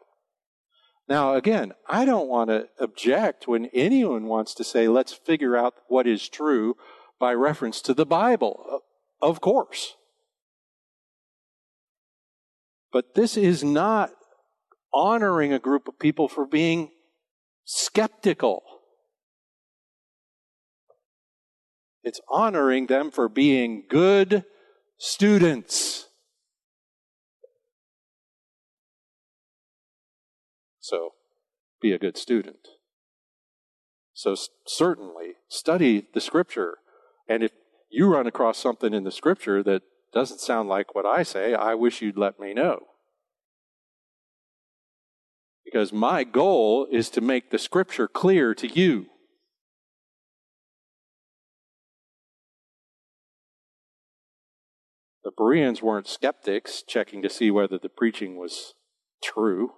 [1.09, 5.73] Now, again, I don't want to object when anyone wants to say, let's figure out
[5.87, 6.75] what is true
[7.19, 8.81] by reference to the Bible.
[9.21, 9.95] Of course.
[12.91, 14.11] But this is not
[14.93, 16.91] honoring a group of people for being
[17.65, 18.63] skeptical.
[22.03, 24.45] It's honoring them for being good
[24.97, 26.07] students.
[30.79, 31.15] So,
[31.81, 32.65] be a good student.
[34.13, 34.35] So,
[34.65, 36.77] certainly, study the scripture.
[37.27, 37.51] And if
[37.89, 39.81] you run across something in the scripture that
[40.13, 42.79] doesn't sound like what I say, I wish you'd let me know.
[45.69, 49.07] Because my goal is to make the scripture clear to you.
[55.25, 58.75] The Bereans weren't skeptics checking to see whether the preaching was
[59.21, 59.71] true.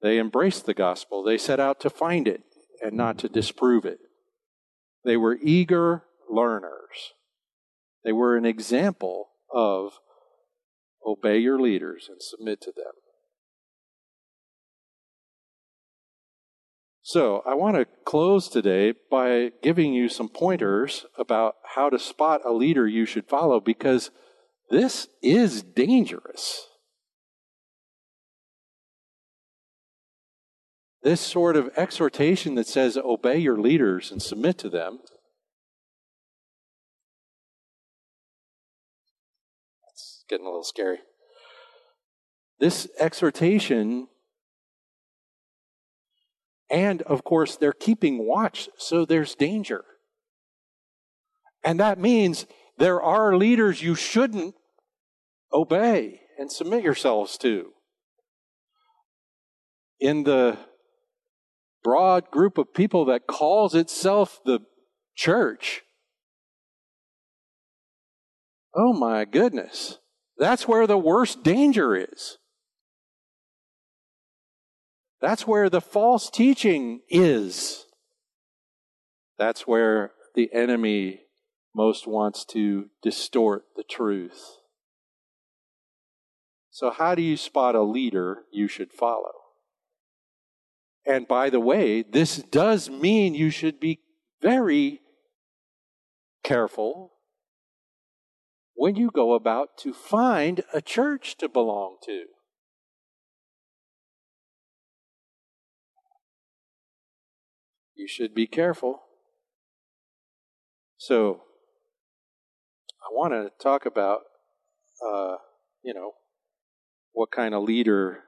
[0.00, 1.22] They embraced the gospel.
[1.22, 2.40] They set out to find it
[2.82, 3.98] and not to disprove it.
[5.04, 7.12] They were eager learners.
[8.04, 9.98] They were an example of
[11.06, 12.94] obey your leaders and submit to them.
[17.08, 22.40] So, I want to close today by giving you some pointers about how to spot
[22.44, 24.10] a leader you should follow because
[24.70, 26.66] this is dangerous.
[31.04, 34.98] This sort of exhortation that says, obey your leaders and submit to them.
[39.92, 40.98] It's getting a little scary.
[42.58, 44.08] This exhortation
[46.70, 49.84] and of course, they're keeping watch, so there's danger.
[51.64, 52.46] And that means
[52.78, 54.54] there are leaders you shouldn't
[55.52, 57.70] obey and submit yourselves to.
[59.98, 60.58] In the
[61.82, 64.60] broad group of people that calls itself the
[65.14, 65.82] church,
[68.74, 69.98] oh my goodness,
[70.36, 72.38] that's where the worst danger is.
[75.20, 77.86] That's where the false teaching is.
[79.38, 81.20] That's where the enemy
[81.74, 84.58] most wants to distort the truth.
[86.70, 89.32] So, how do you spot a leader you should follow?
[91.06, 94.00] And by the way, this does mean you should be
[94.42, 95.00] very
[96.42, 97.12] careful
[98.74, 102.24] when you go about to find a church to belong to.
[107.96, 109.02] You should be careful.
[110.98, 111.42] So,
[113.02, 114.20] I want to talk about,
[115.04, 115.36] uh,
[115.82, 116.12] you know,
[117.12, 118.20] what kind of leader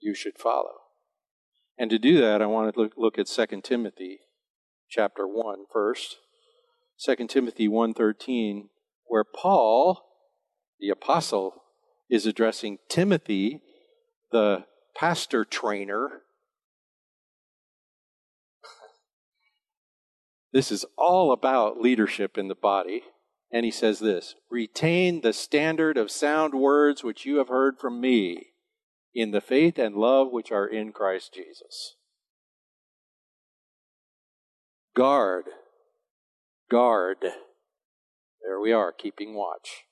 [0.00, 0.80] you should follow.
[1.78, 4.20] And to do that, I want to look, look at 2 Timothy
[4.90, 6.18] chapter 1 first.
[7.04, 8.68] 2 Timothy 1:13
[9.04, 10.04] where Paul
[10.78, 11.62] the apostle
[12.10, 13.62] is addressing Timothy
[14.30, 14.64] the
[14.94, 16.22] pastor trainer.
[20.52, 23.02] This is all about leadership in the body.
[23.50, 28.00] And he says this retain the standard of sound words which you have heard from
[28.00, 28.52] me
[29.14, 31.96] in the faith and love which are in Christ Jesus.
[34.94, 35.44] Guard,
[36.70, 37.18] guard.
[38.42, 39.84] There we are, keeping watch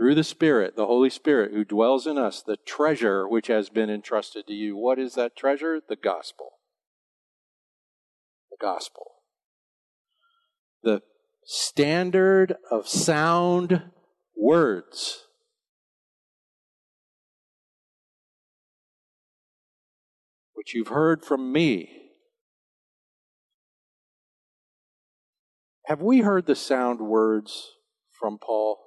[0.00, 3.90] through the Spirit, the Holy Spirit who dwells in us, the treasure which has been
[3.90, 4.74] entrusted to you.
[4.74, 5.78] What is that treasure?
[5.86, 6.52] The gospel.
[8.50, 9.04] The gospel.
[10.82, 11.02] The
[11.44, 13.90] standard of sound
[14.34, 15.26] words.
[20.54, 22.12] Which you've heard from me.
[25.84, 27.72] Have we heard the sound words
[28.18, 28.78] from Paul?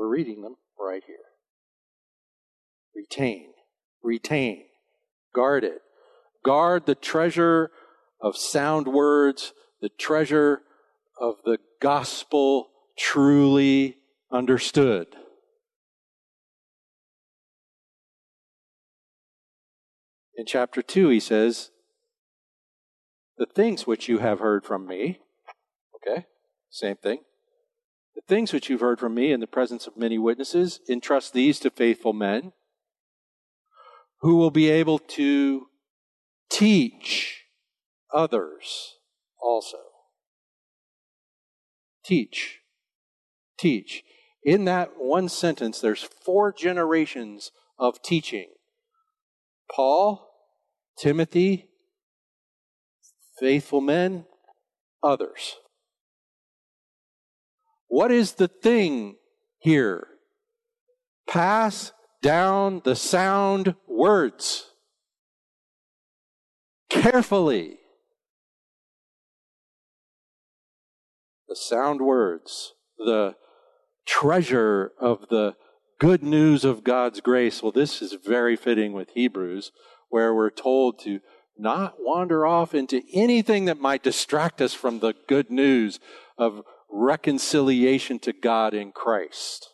[0.00, 1.16] We're reading them right here.
[2.96, 3.50] Retain,
[4.02, 4.64] retain,
[5.34, 5.82] guard it.
[6.42, 7.70] Guard the treasure
[8.18, 10.62] of sound words, the treasure
[11.20, 13.98] of the gospel truly
[14.32, 15.08] understood.
[20.34, 21.72] In chapter 2, he says,
[23.36, 25.20] The things which you have heard from me,
[25.96, 26.24] okay,
[26.70, 27.18] same thing.
[28.14, 31.58] The things which you've heard from me in the presence of many witnesses, entrust these
[31.60, 32.52] to faithful men
[34.20, 35.66] who will be able to
[36.50, 37.44] teach
[38.12, 38.96] others
[39.40, 39.78] also.
[42.04, 42.60] Teach.
[43.58, 44.02] Teach.
[44.42, 48.48] In that one sentence, there's four generations of teaching
[49.74, 50.28] Paul,
[50.98, 51.68] Timothy,
[53.38, 54.26] faithful men,
[55.02, 55.56] others.
[57.90, 59.16] What is the thing
[59.58, 60.06] here?
[61.28, 64.70] Pass down the sound words
[66.88, 67.78] carefully.
[71.48, 73.34] The sound words, the
[74.06, 75.56] treasure of the
[75.98, 77.60] good news of God's grace.
[77.60, 79.72] Well, this is very fitting with Hebrews,
[80.10, 81.18] where we're told to
[81.58, 85.98] not wander off into anything that might distract us from the good news
[86.38, 89.70] of reconciliation to God in Christ.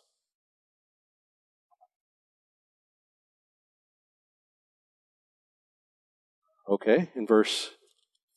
[6.69, 7.71] Okay, in verse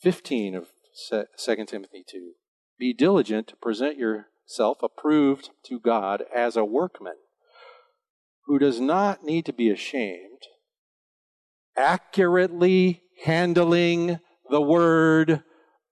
[0.01, 0.67] 15 of
[1.09, 2.34] 2 Timothy 2
[2.77, 7.15] Be diligent to present yourself approved to God as a workman
[8.45, 10.41] who does not need to be ashamed,
[11.75, 14.19] accurately handling
[14.49, 15.43] the word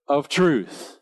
[0.08, 0.97] of truth.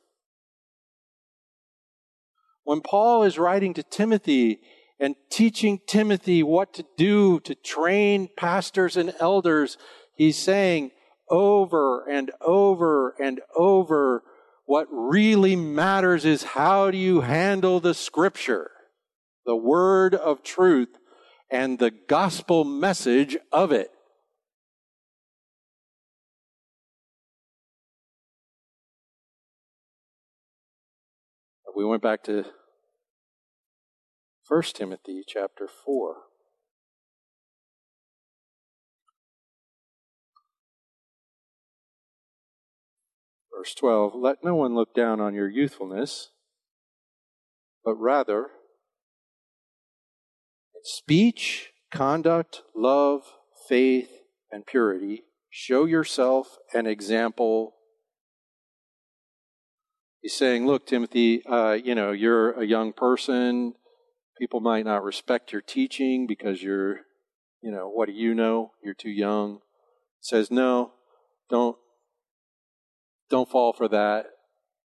[2.67, 4.59] When Paul is writing to Timothy
[4.99, 9.79] and teaching Timothy what to do to train pastors and elders,
[10.17, 10.91] he's saying
[11.31, 14.25] over and over and over
[14.65, 18.73] what really matters is how do you handle the scripture,
[19.45, 20.89] the word of truth,
[21.49, 23.93] and the gospel message of it.
[31.77, 32.43] we went back to
[34.49, 36.15] 1 Timothy chapter 4.
[43.57, 46.31] Verse 12 Let no one look down on your youthfulness,
[47.85, 48.51] but rather
[50.75, 53.23] in speech, conduct, love,
[53.69, 54.11] faith,
[54.53, 57.73] and purity, show yourself an example
[60.27, 63.75] He's saying, look, Timothy, uh, you know, you're a young person.
[64.39, 67.01] People might not respect your teaching because you're,
[67.63, 68.73] you know, what do you know?
[68.83, 69.61] You're too young.
[70.21, 70.93] He says, no,
[71.49, 71.77] don't,
[73.31, 74.27] don't fall for that.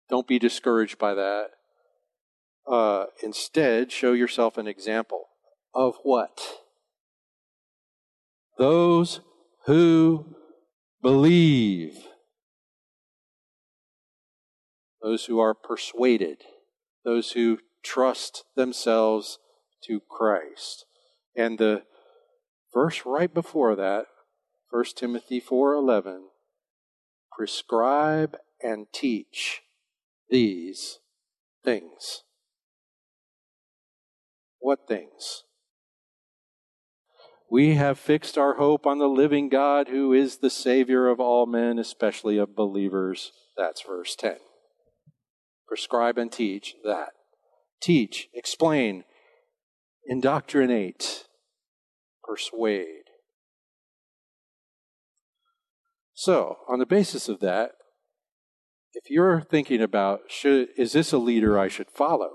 [0.09, 1.47] Don't be discouraged by that.
[2.71, 5.29] Uh, instead, show yourself an example
[5.75, 6.41] of what?
[8.59, 9.21] Those
[9.65, 10.37] who
[11.03, 11.97] believe
[15.03, 16.43] those who are persuaded,
[17.05, 19.39] those who trust themselves
[19.85, 20.85] to Christ.
[21.37, 21.85] And the
[22.73, 24.07] verse right before that,
[24.71, 26.31] 1 Timothy 4:11,
[27.33, 29.63] prescribe and teach
[30.29, 30.99] these
[31.65, 32.25] things.
[34.59, 35.45] What things?
[37.51, 41.47] We have fixed our hope on the living God who is the Savior of all
[41.47, 43.33] men, especially of believers.
[43.57, 44.39] That's verse 10
[45.71, 47.11] prescribe and teach that.
[47.81, 49.05] Teach, explain,
[50.07, 51.25] indoctrinate,
[52.23, 53.05] persuade.
[56.13, 57.73] So, on the basis of that,
[58.93, 62.31] if you're thinking about should is this a leader I should follow?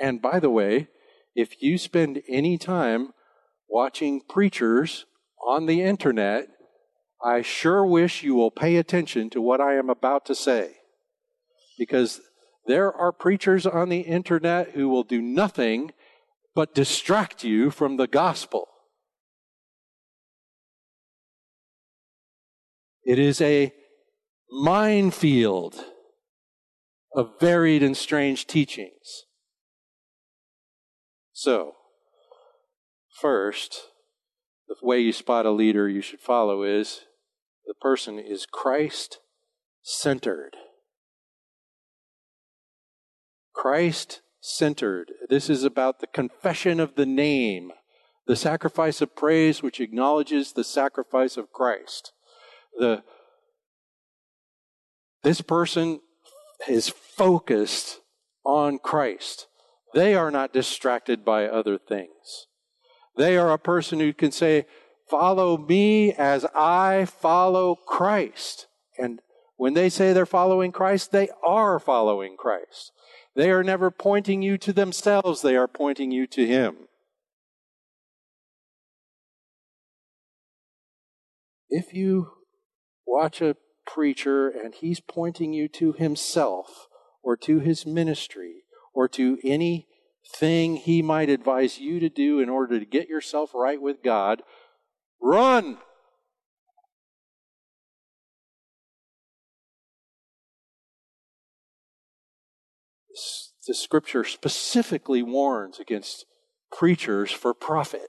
[0.00, 0.88] And by the way,
[1.34, 3.12] if you spend any time
[3.68, 5.04] watching preachers
[5.46, 6.48] on the internet,
[7.22, 10.76] I sure wish you will pay attention to what I am about to say.
[11.78, 12.20] Because
[12.66, 15.92] there are preachers on the internet who will do nothing
[16.54, 18.68] but distract you from the gospel.
[23.04, 23.72] It is a
[24.50, 25.84] minefield
[27.14, 29.24] of varied and strange teachings.
[31.32, 31.72] So,
[33.20, 33.88] first,
[34.68, 37.02] the way you spot a leader you should follow is
[37.66, 39.18] the person is Christ
[39.82, 40.56] centered.
[43.54, 45.12] Christ centered.
[45.30, 47.72] This is about the confession of the name,
[48.26, 52.12] the sacrifice of praise which acknowledges the sacrifice of Christ.
[52.78, 53.02] The,
[55.22, 56.00] this person
[56.68, 58.00] is focused
[58.44, 59.46] on Christ.
[59.94, 62.48] They are not distracted by other things.
[63.16, 64.66] They are a person who can say,
[65.08, 68.66] Follow me as I follow Christ.
[68.98, 69.20] And
[69.56, 72.90] when they say they're following Christ, they are following Christ.
[73.36, 76.88] They are never pointing you to themselves, they are pointing you to Him.
[81.68, 82.30] If you
[83.06, 83.56] watch a
[83.86, 86.88] preacher and he's pointing you to himself
[87.22, 88.62] or to his ministry
[88.92, 89.86] or to any
[90.36, 94.42] thing he might advise you to do in order to get yourself right with God,
[95.20, 95.78] run.
[103.66, 106.26] The scripture specifically warns against
[106.70, 108.08] preachers for profit.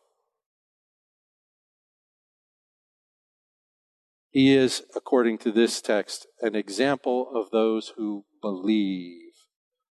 [4.32, 9.32] He is, according to this text, an example of those who believe,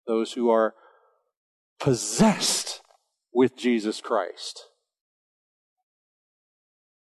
[0.07, 0.73] those who are
[1.79, 2.81] possessed
[3.31, 4.63] with Jesus Christ.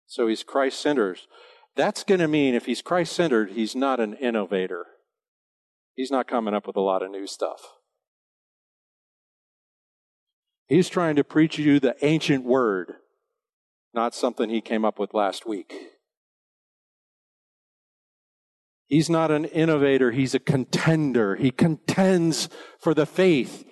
[0.06, 1.22] So he's Christ centered.
[1.76, 4.86] That's going to mean if he's Christ centered, he's not an innovator.
[5.96, 7.62] He's not coming up with a lot of new stuff.
[10.68, 12.94] He's trying to preach you the ancient word,
[13.94, 15.74] not something he came up with last week.
[18.88, 21.36] He's not an innovator, he's a contender.
[21.36, 22.50] He contends
[22.80, 23.66] for the faith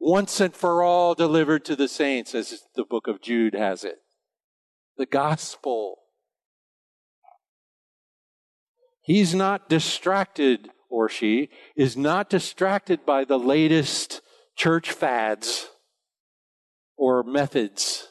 [0.00, 3.96] once and for all delivered to the saints, as the book of Jude has it.
[4.96, 5.96] The gospel.
[9.00, 14.20] He's not distracted, or she is not distracted by the latest
[14.54, 15.68] church fads
[16.98, 18.08] or methods.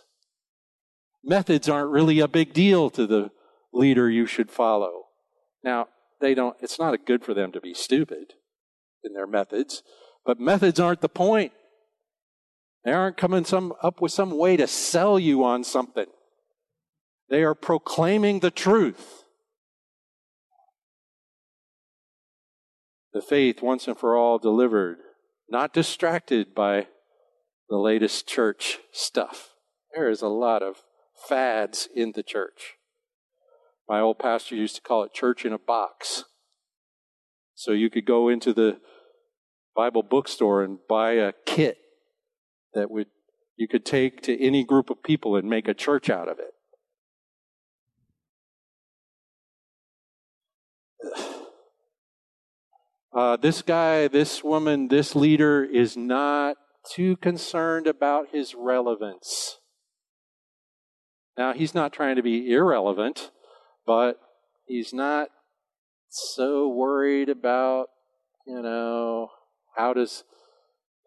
[1.23, 3.29] Methods aren't really a big deal to the
[3.73, 5.03] leader you should follow.
[5.63, 5.89] Now,
[6.21, 8.33] they don't, it's not good for them to be stupid
[9.03, 9.83] in their methods,
[10.25, 11.51] but methods aren't the point.
[12.85, 16.07] They aren't coming some, up with some way to sell you on something.
[17.29, 19.25] They are proclaiming the truth.
[23.13, 24.97] The faith once and for all delivered,
[25.49, 26.87] not distracted by
[27.69, 29.51] the latest church stuff.
[29.93, 30.83] There is a lot of
[31.27, 32.75] fads in the church.
[33.89, 36.25] My old pastor used to call it church in a box.
[37.55, 38.79] So you could go into the
[39.75, 41.77] Bible bookstore and buy a kit
[42.73, 43.07] that would
[43.55, 46.53] you could take to any group of people and make a church out of it.
[53.15, 56.55] Uh, this guy, this woman, this leader is not
[56.91, 59.59] too concerned about his relevance.
[61.37, 63.31] Now, he's not trying to be irrelevant
[63.87, 64.19] but
[64.67, 65.29] he's not
[66.09, 67.87] so worried about,
[68.45, 69.29] you know,
[69.75, 70.25] how does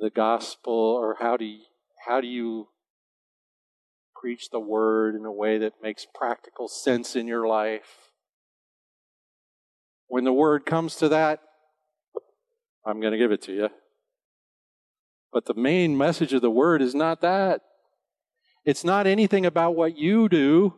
[0.00, 1.60] the gospel or how do you,
[2.06, 2.68] how do you
[4.18, 8.12] preach the word in a way that makes practical sense in your life?
[10.08, 11.40] When the word comes to that,
[12.84, 13.68] I'm going to give it to you.
[15.32, 17.62] But the main message of the word is not that.
[18.64, 20.74] It's not anything about what you do.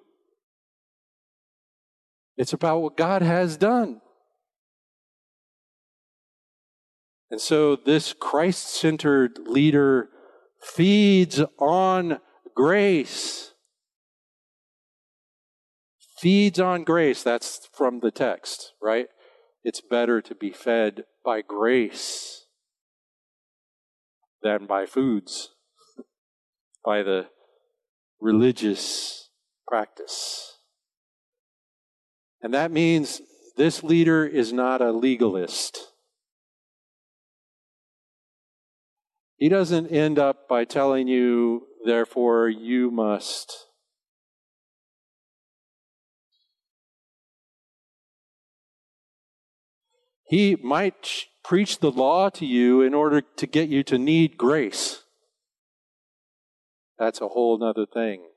[2.36, 4.00] It's about what God has done.
[7.30, 10.10] And so this Christ centered leader
[10.60, 12.20] feeds on
[12.54, 13.52] grace.
[16.18, 17.22] Feeds on grace.
[17.22, 19.06] That's from the text, right?
[19.64, 22.41] It's better to be fed by grace
[24.42, 25.50] than by foods,
[26.84, 27.26] by the
[28.20, 29.30] religious
[29.66, 30.58] practice.
[32.42, 33.20] And that means
[33.56, 35.78] this leader is not a legalist.
[39.36, 43.66] He doesn't end up by telling you, therefore, you must.
[50.32, 55.02] He might preach the law to you in order to get you to need grace.
[56.98, 58.30] That's a whole other thing.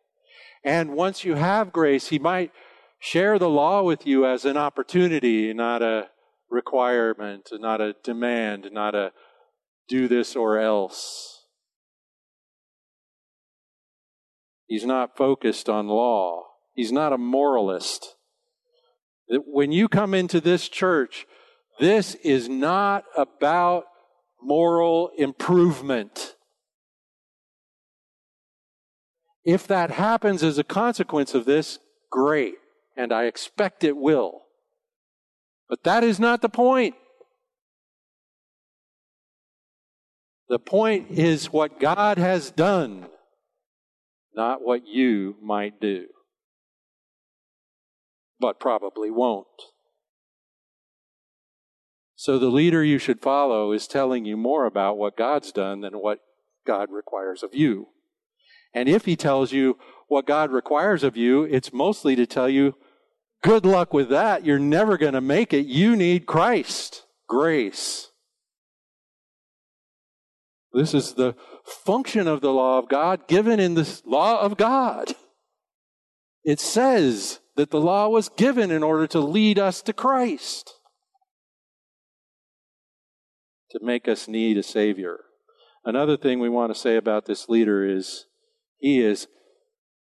[0.62, 2.52] And once you have grace, he might
[3.00, 6.10] share the law with you as an opportunity, not a
[6.52, 9.14] requirement, not a demand, not a
[9.88, 11.46] do this or else.
[14.68, 16.44] He's not focused on law.
[16.74, 18.16] He's not a moralist.
[19.30, 21.26] When you come into this church,
[21.80, 23.86] this is not about
[24.42, 26.36] moral improvement.
[29.44, 31.80] If that happens as a consequence of this,
[32.12, 32.56] great
[32.96, 34.42] and I expect it will.
[35.70, 36.96] But that is not the point.
[40.48, 43.08] The point is what God has done,
[44.36, 46.06] not what you might do,
[48.40, 49.48] but probably won't.
[52.16, 55.94] So the leader you should follow is telling you more about what God's done than
[55.94, 56.20] what
[56.66, 57.88] God requires of you.
[58.74, 62.76] And if he tells you what God requires of you, it's mostly to tell you
[63.46, 64.44] Good luck with that.
[64.44, 65.68] You're never going to make it.
[65.68, 68.10] You need Christ, grace.
[70.74, 75.14] This is the function of the law of God given in the law of God.
[76.44, 80.74] It says that the law was given in order to lead us to Christ,
[83.78, 85.20] to make us need a Savior.
[85.84, 88.26] Another thing we want to say about this leader is
[88.78, 89.28] he is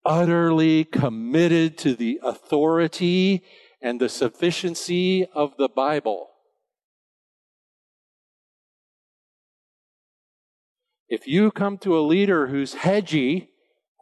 [0.06, 3.44] utterly committed to the authority
[3.82, 6.30] and the sufficiency of the Bible.
[11.08, 13.50] If you come to a leader who's hedgy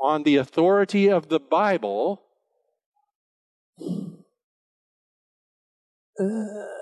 [0.02, 2.22] on the authority of the Bible,
[6.20, 6.78] uh,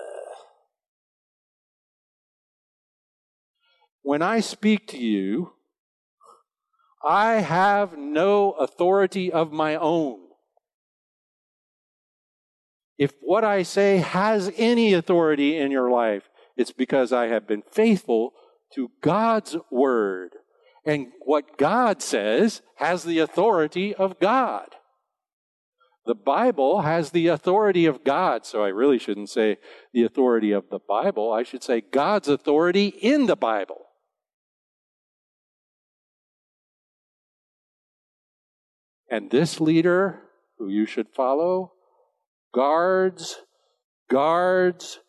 [4.05, 5.53] when I speak to you,
[7.03, 10.19] I have no authority of my own.
[12.99, 17.63] If what I say has any authority in your life, it's because I have been
[17.63, 18.33] faithful
[18.75, 20.33] to God's word.
[20.85, 24.67] And what God says has the authority of God.
[26.05, 29.57] The Bible has the authority of God, so I really shouldn't say
[29.93, 31.33] the authority of the Bible.
[31.33, 33.81] I should say God's authority in the Bible.
[39.09, 40.21] And this leader,
[40.57, 41.73] who you should follow,
[42.53, 43.37] guards,
[44.09, 44.99] guards,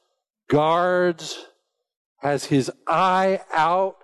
[0.48, 1.46] guards,
[2.18, 3.96] has his eye out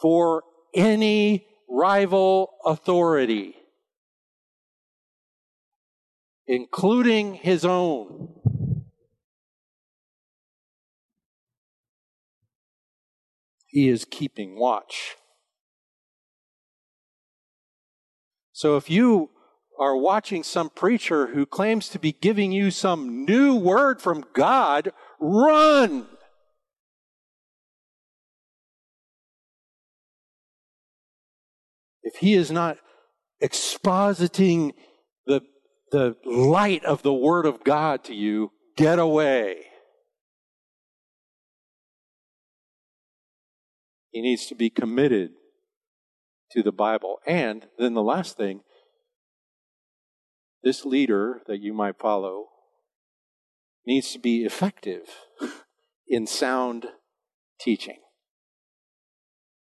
[0.00, 0.42] for
[0.74, 3.56] any rival authority,
[6.46, 8.34] including his own.
[13.66, 15.16] He is keeping watch.
[18.56, 19.28] So if you
[19.78, 24.92] are watching some preacher who claims to be giving you some new word from God,
[25.20, 26.06] run.
[32.02, 32.78] If he is not
[33.42, 34.72] expositing
[35.26, 35.42] the,
[35.92, 39.66] the light of the word of God to you, get away.
[44.12, 45.32] He needs to be committed
[46.56, 47.20] to the Bible.
[47.26, 48.62] And then the last thing,
[50.62, 52.46] this leader that you might follow
[53.86, 55.02] needs to be effective
[56.08, 56.86] in sound
[57.60, 57.98] teaching.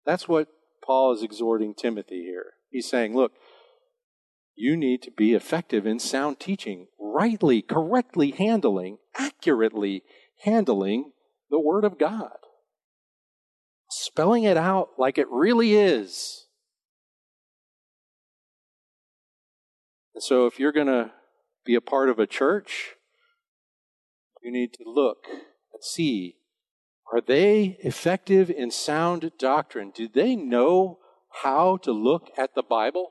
[0.04, 0.48] That's what
[0.84, 2.52] Paul is exhorting Timothy here.
[2.70, 3.32] He's saying, look,
[4.54, 10.02] you need to be effective in sound teaching, rightly, correctly handling, accurately
[10.44, 11.12] handling
[11.50, 12.36] the Word of God,
[13.90, 16.43] spelling it out like it really is.
[20.14, 21.10] And so, if you're going to
[21.64, 22.94] be a part of a church,
[24.42, 26.36] you need to look and see
[27.12, 29.92] are they effective in sound doctrine?
[29.94, 30.98] Do they know
[31.42, 33.10] how to look at the Bible?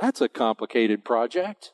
[0.00, 1.72] That's a complicated project.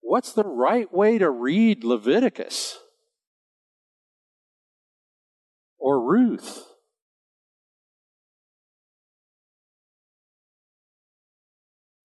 [0.00, 2.78] What's the right way to read Leviticus
[5.78, 6.64] or Ruth?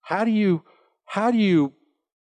[0.04, 0.64] How do you
[1.12, 1.74] how do you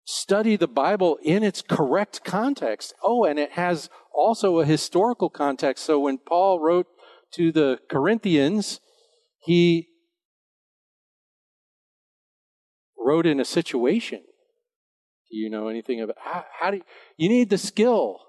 [0.07, 2.95] study the Bible in its correct context?
[3.03, 5.85] Oh, and it has also a historical context.
[5.85, 6.87] So when Paul wrote
[7.33, 8.81] to the Corinthians,
[9.39, 9.89] he
[12.99, 14.23] wrote in a situation.
[15.31, 16.85] Do you know anything about how, how do you,
[17.19, 18.21] you need the skill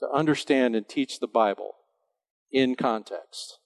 [0.00, 1.76] to understand and teach the Bible
[2.50, 3.60] in context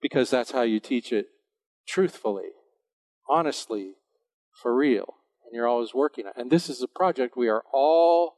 [0.00, 1.26] because that's how you teach it
[1.84, 2.50] truthfully
[3.32, 3.94] honestly,
[4.52, 5.14] for real.
[5.44, 6.32] And you're always working on.
[6.36, 8.34] And this is a project we are all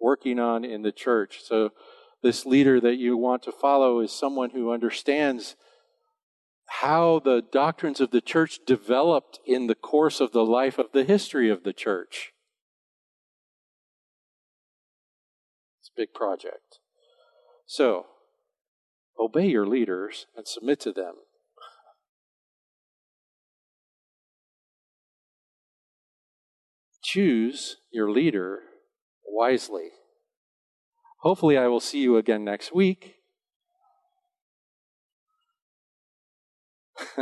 [0.00, 1.40] working on in the church.
[1.42, 1.70] So
[2.22, 5.56] this leader that you want to follow is someone who understands
[6.66, 11.04] how the doctrines of the church developed in the course of the life of the
[11.04, 12.32] history of the church.
[15.80, 16.80] It's a big project.
[17.66, 18.06] So,
[19.18, 21.14] obey your leaders and submit to them.
[27.16, 28.60] Choose your leader
[29.26, 29.88] wisely.
[31.20, 33.14] Hopefully, I will see you again next week.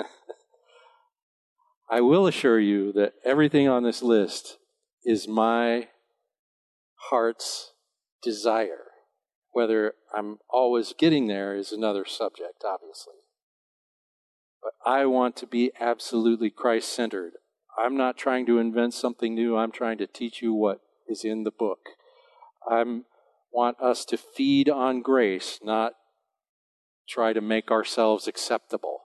[1.89, 4.59] I will assure you that everything on this list
[5.05, 5.87] is my
[7.11, 7.75] heart's
[8.21, 8.87] desire.
[9.53, 13.15] Whether I'm always getting there is another subject, obviously.
[14.61, 17.35] But I want to be absolutely Christ centered.
[17.79, 19.57] I'm not trying to invent something new.
[19.57, 21.81] I'm trying to teach you what is in the book.
[22.69, 22.83] I
[23.53, 25.93] want us to feed on grace, not
[27.09, 29.01] try to make ourselves acceptable.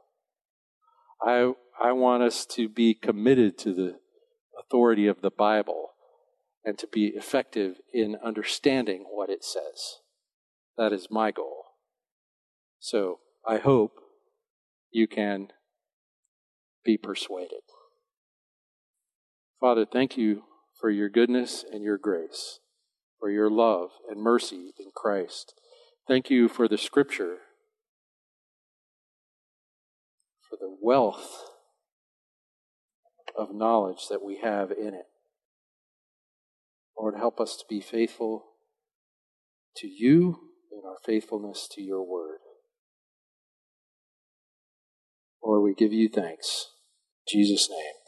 [1.22, 1.54] I,
[1.84, 4.00] I want us to be committed to the
[4.58, 5.90] authority of the Bible
[6.64, 10.00] and to be effective in understanding what it says.
[10.78, 11.66] That is my goal.
[12.80, 13.94] So I hope
[14.92, 15.50] you can
[16.84, 17.62] be persuaded.
[19.60, 20.44] Father, thank you
[20.80, 22.60] for your goodness and your grace,
[23.20, 25.54] for your love and mercy in Christ.
[26.08, 27.38] Thank you for the scripture,
[30.50, 31.44] for the wealth
[33.38, 35.08] of knowledge that we have in it.
[36.98, 38.46] Lord, help us to be faithful
[39.78, 40.40] to you
[40.72, 42.40] in our faithfulness to your word.
[45.44, 46.68] Lord, we give you thanks.
[47.28, 47.99] In Jesus' name.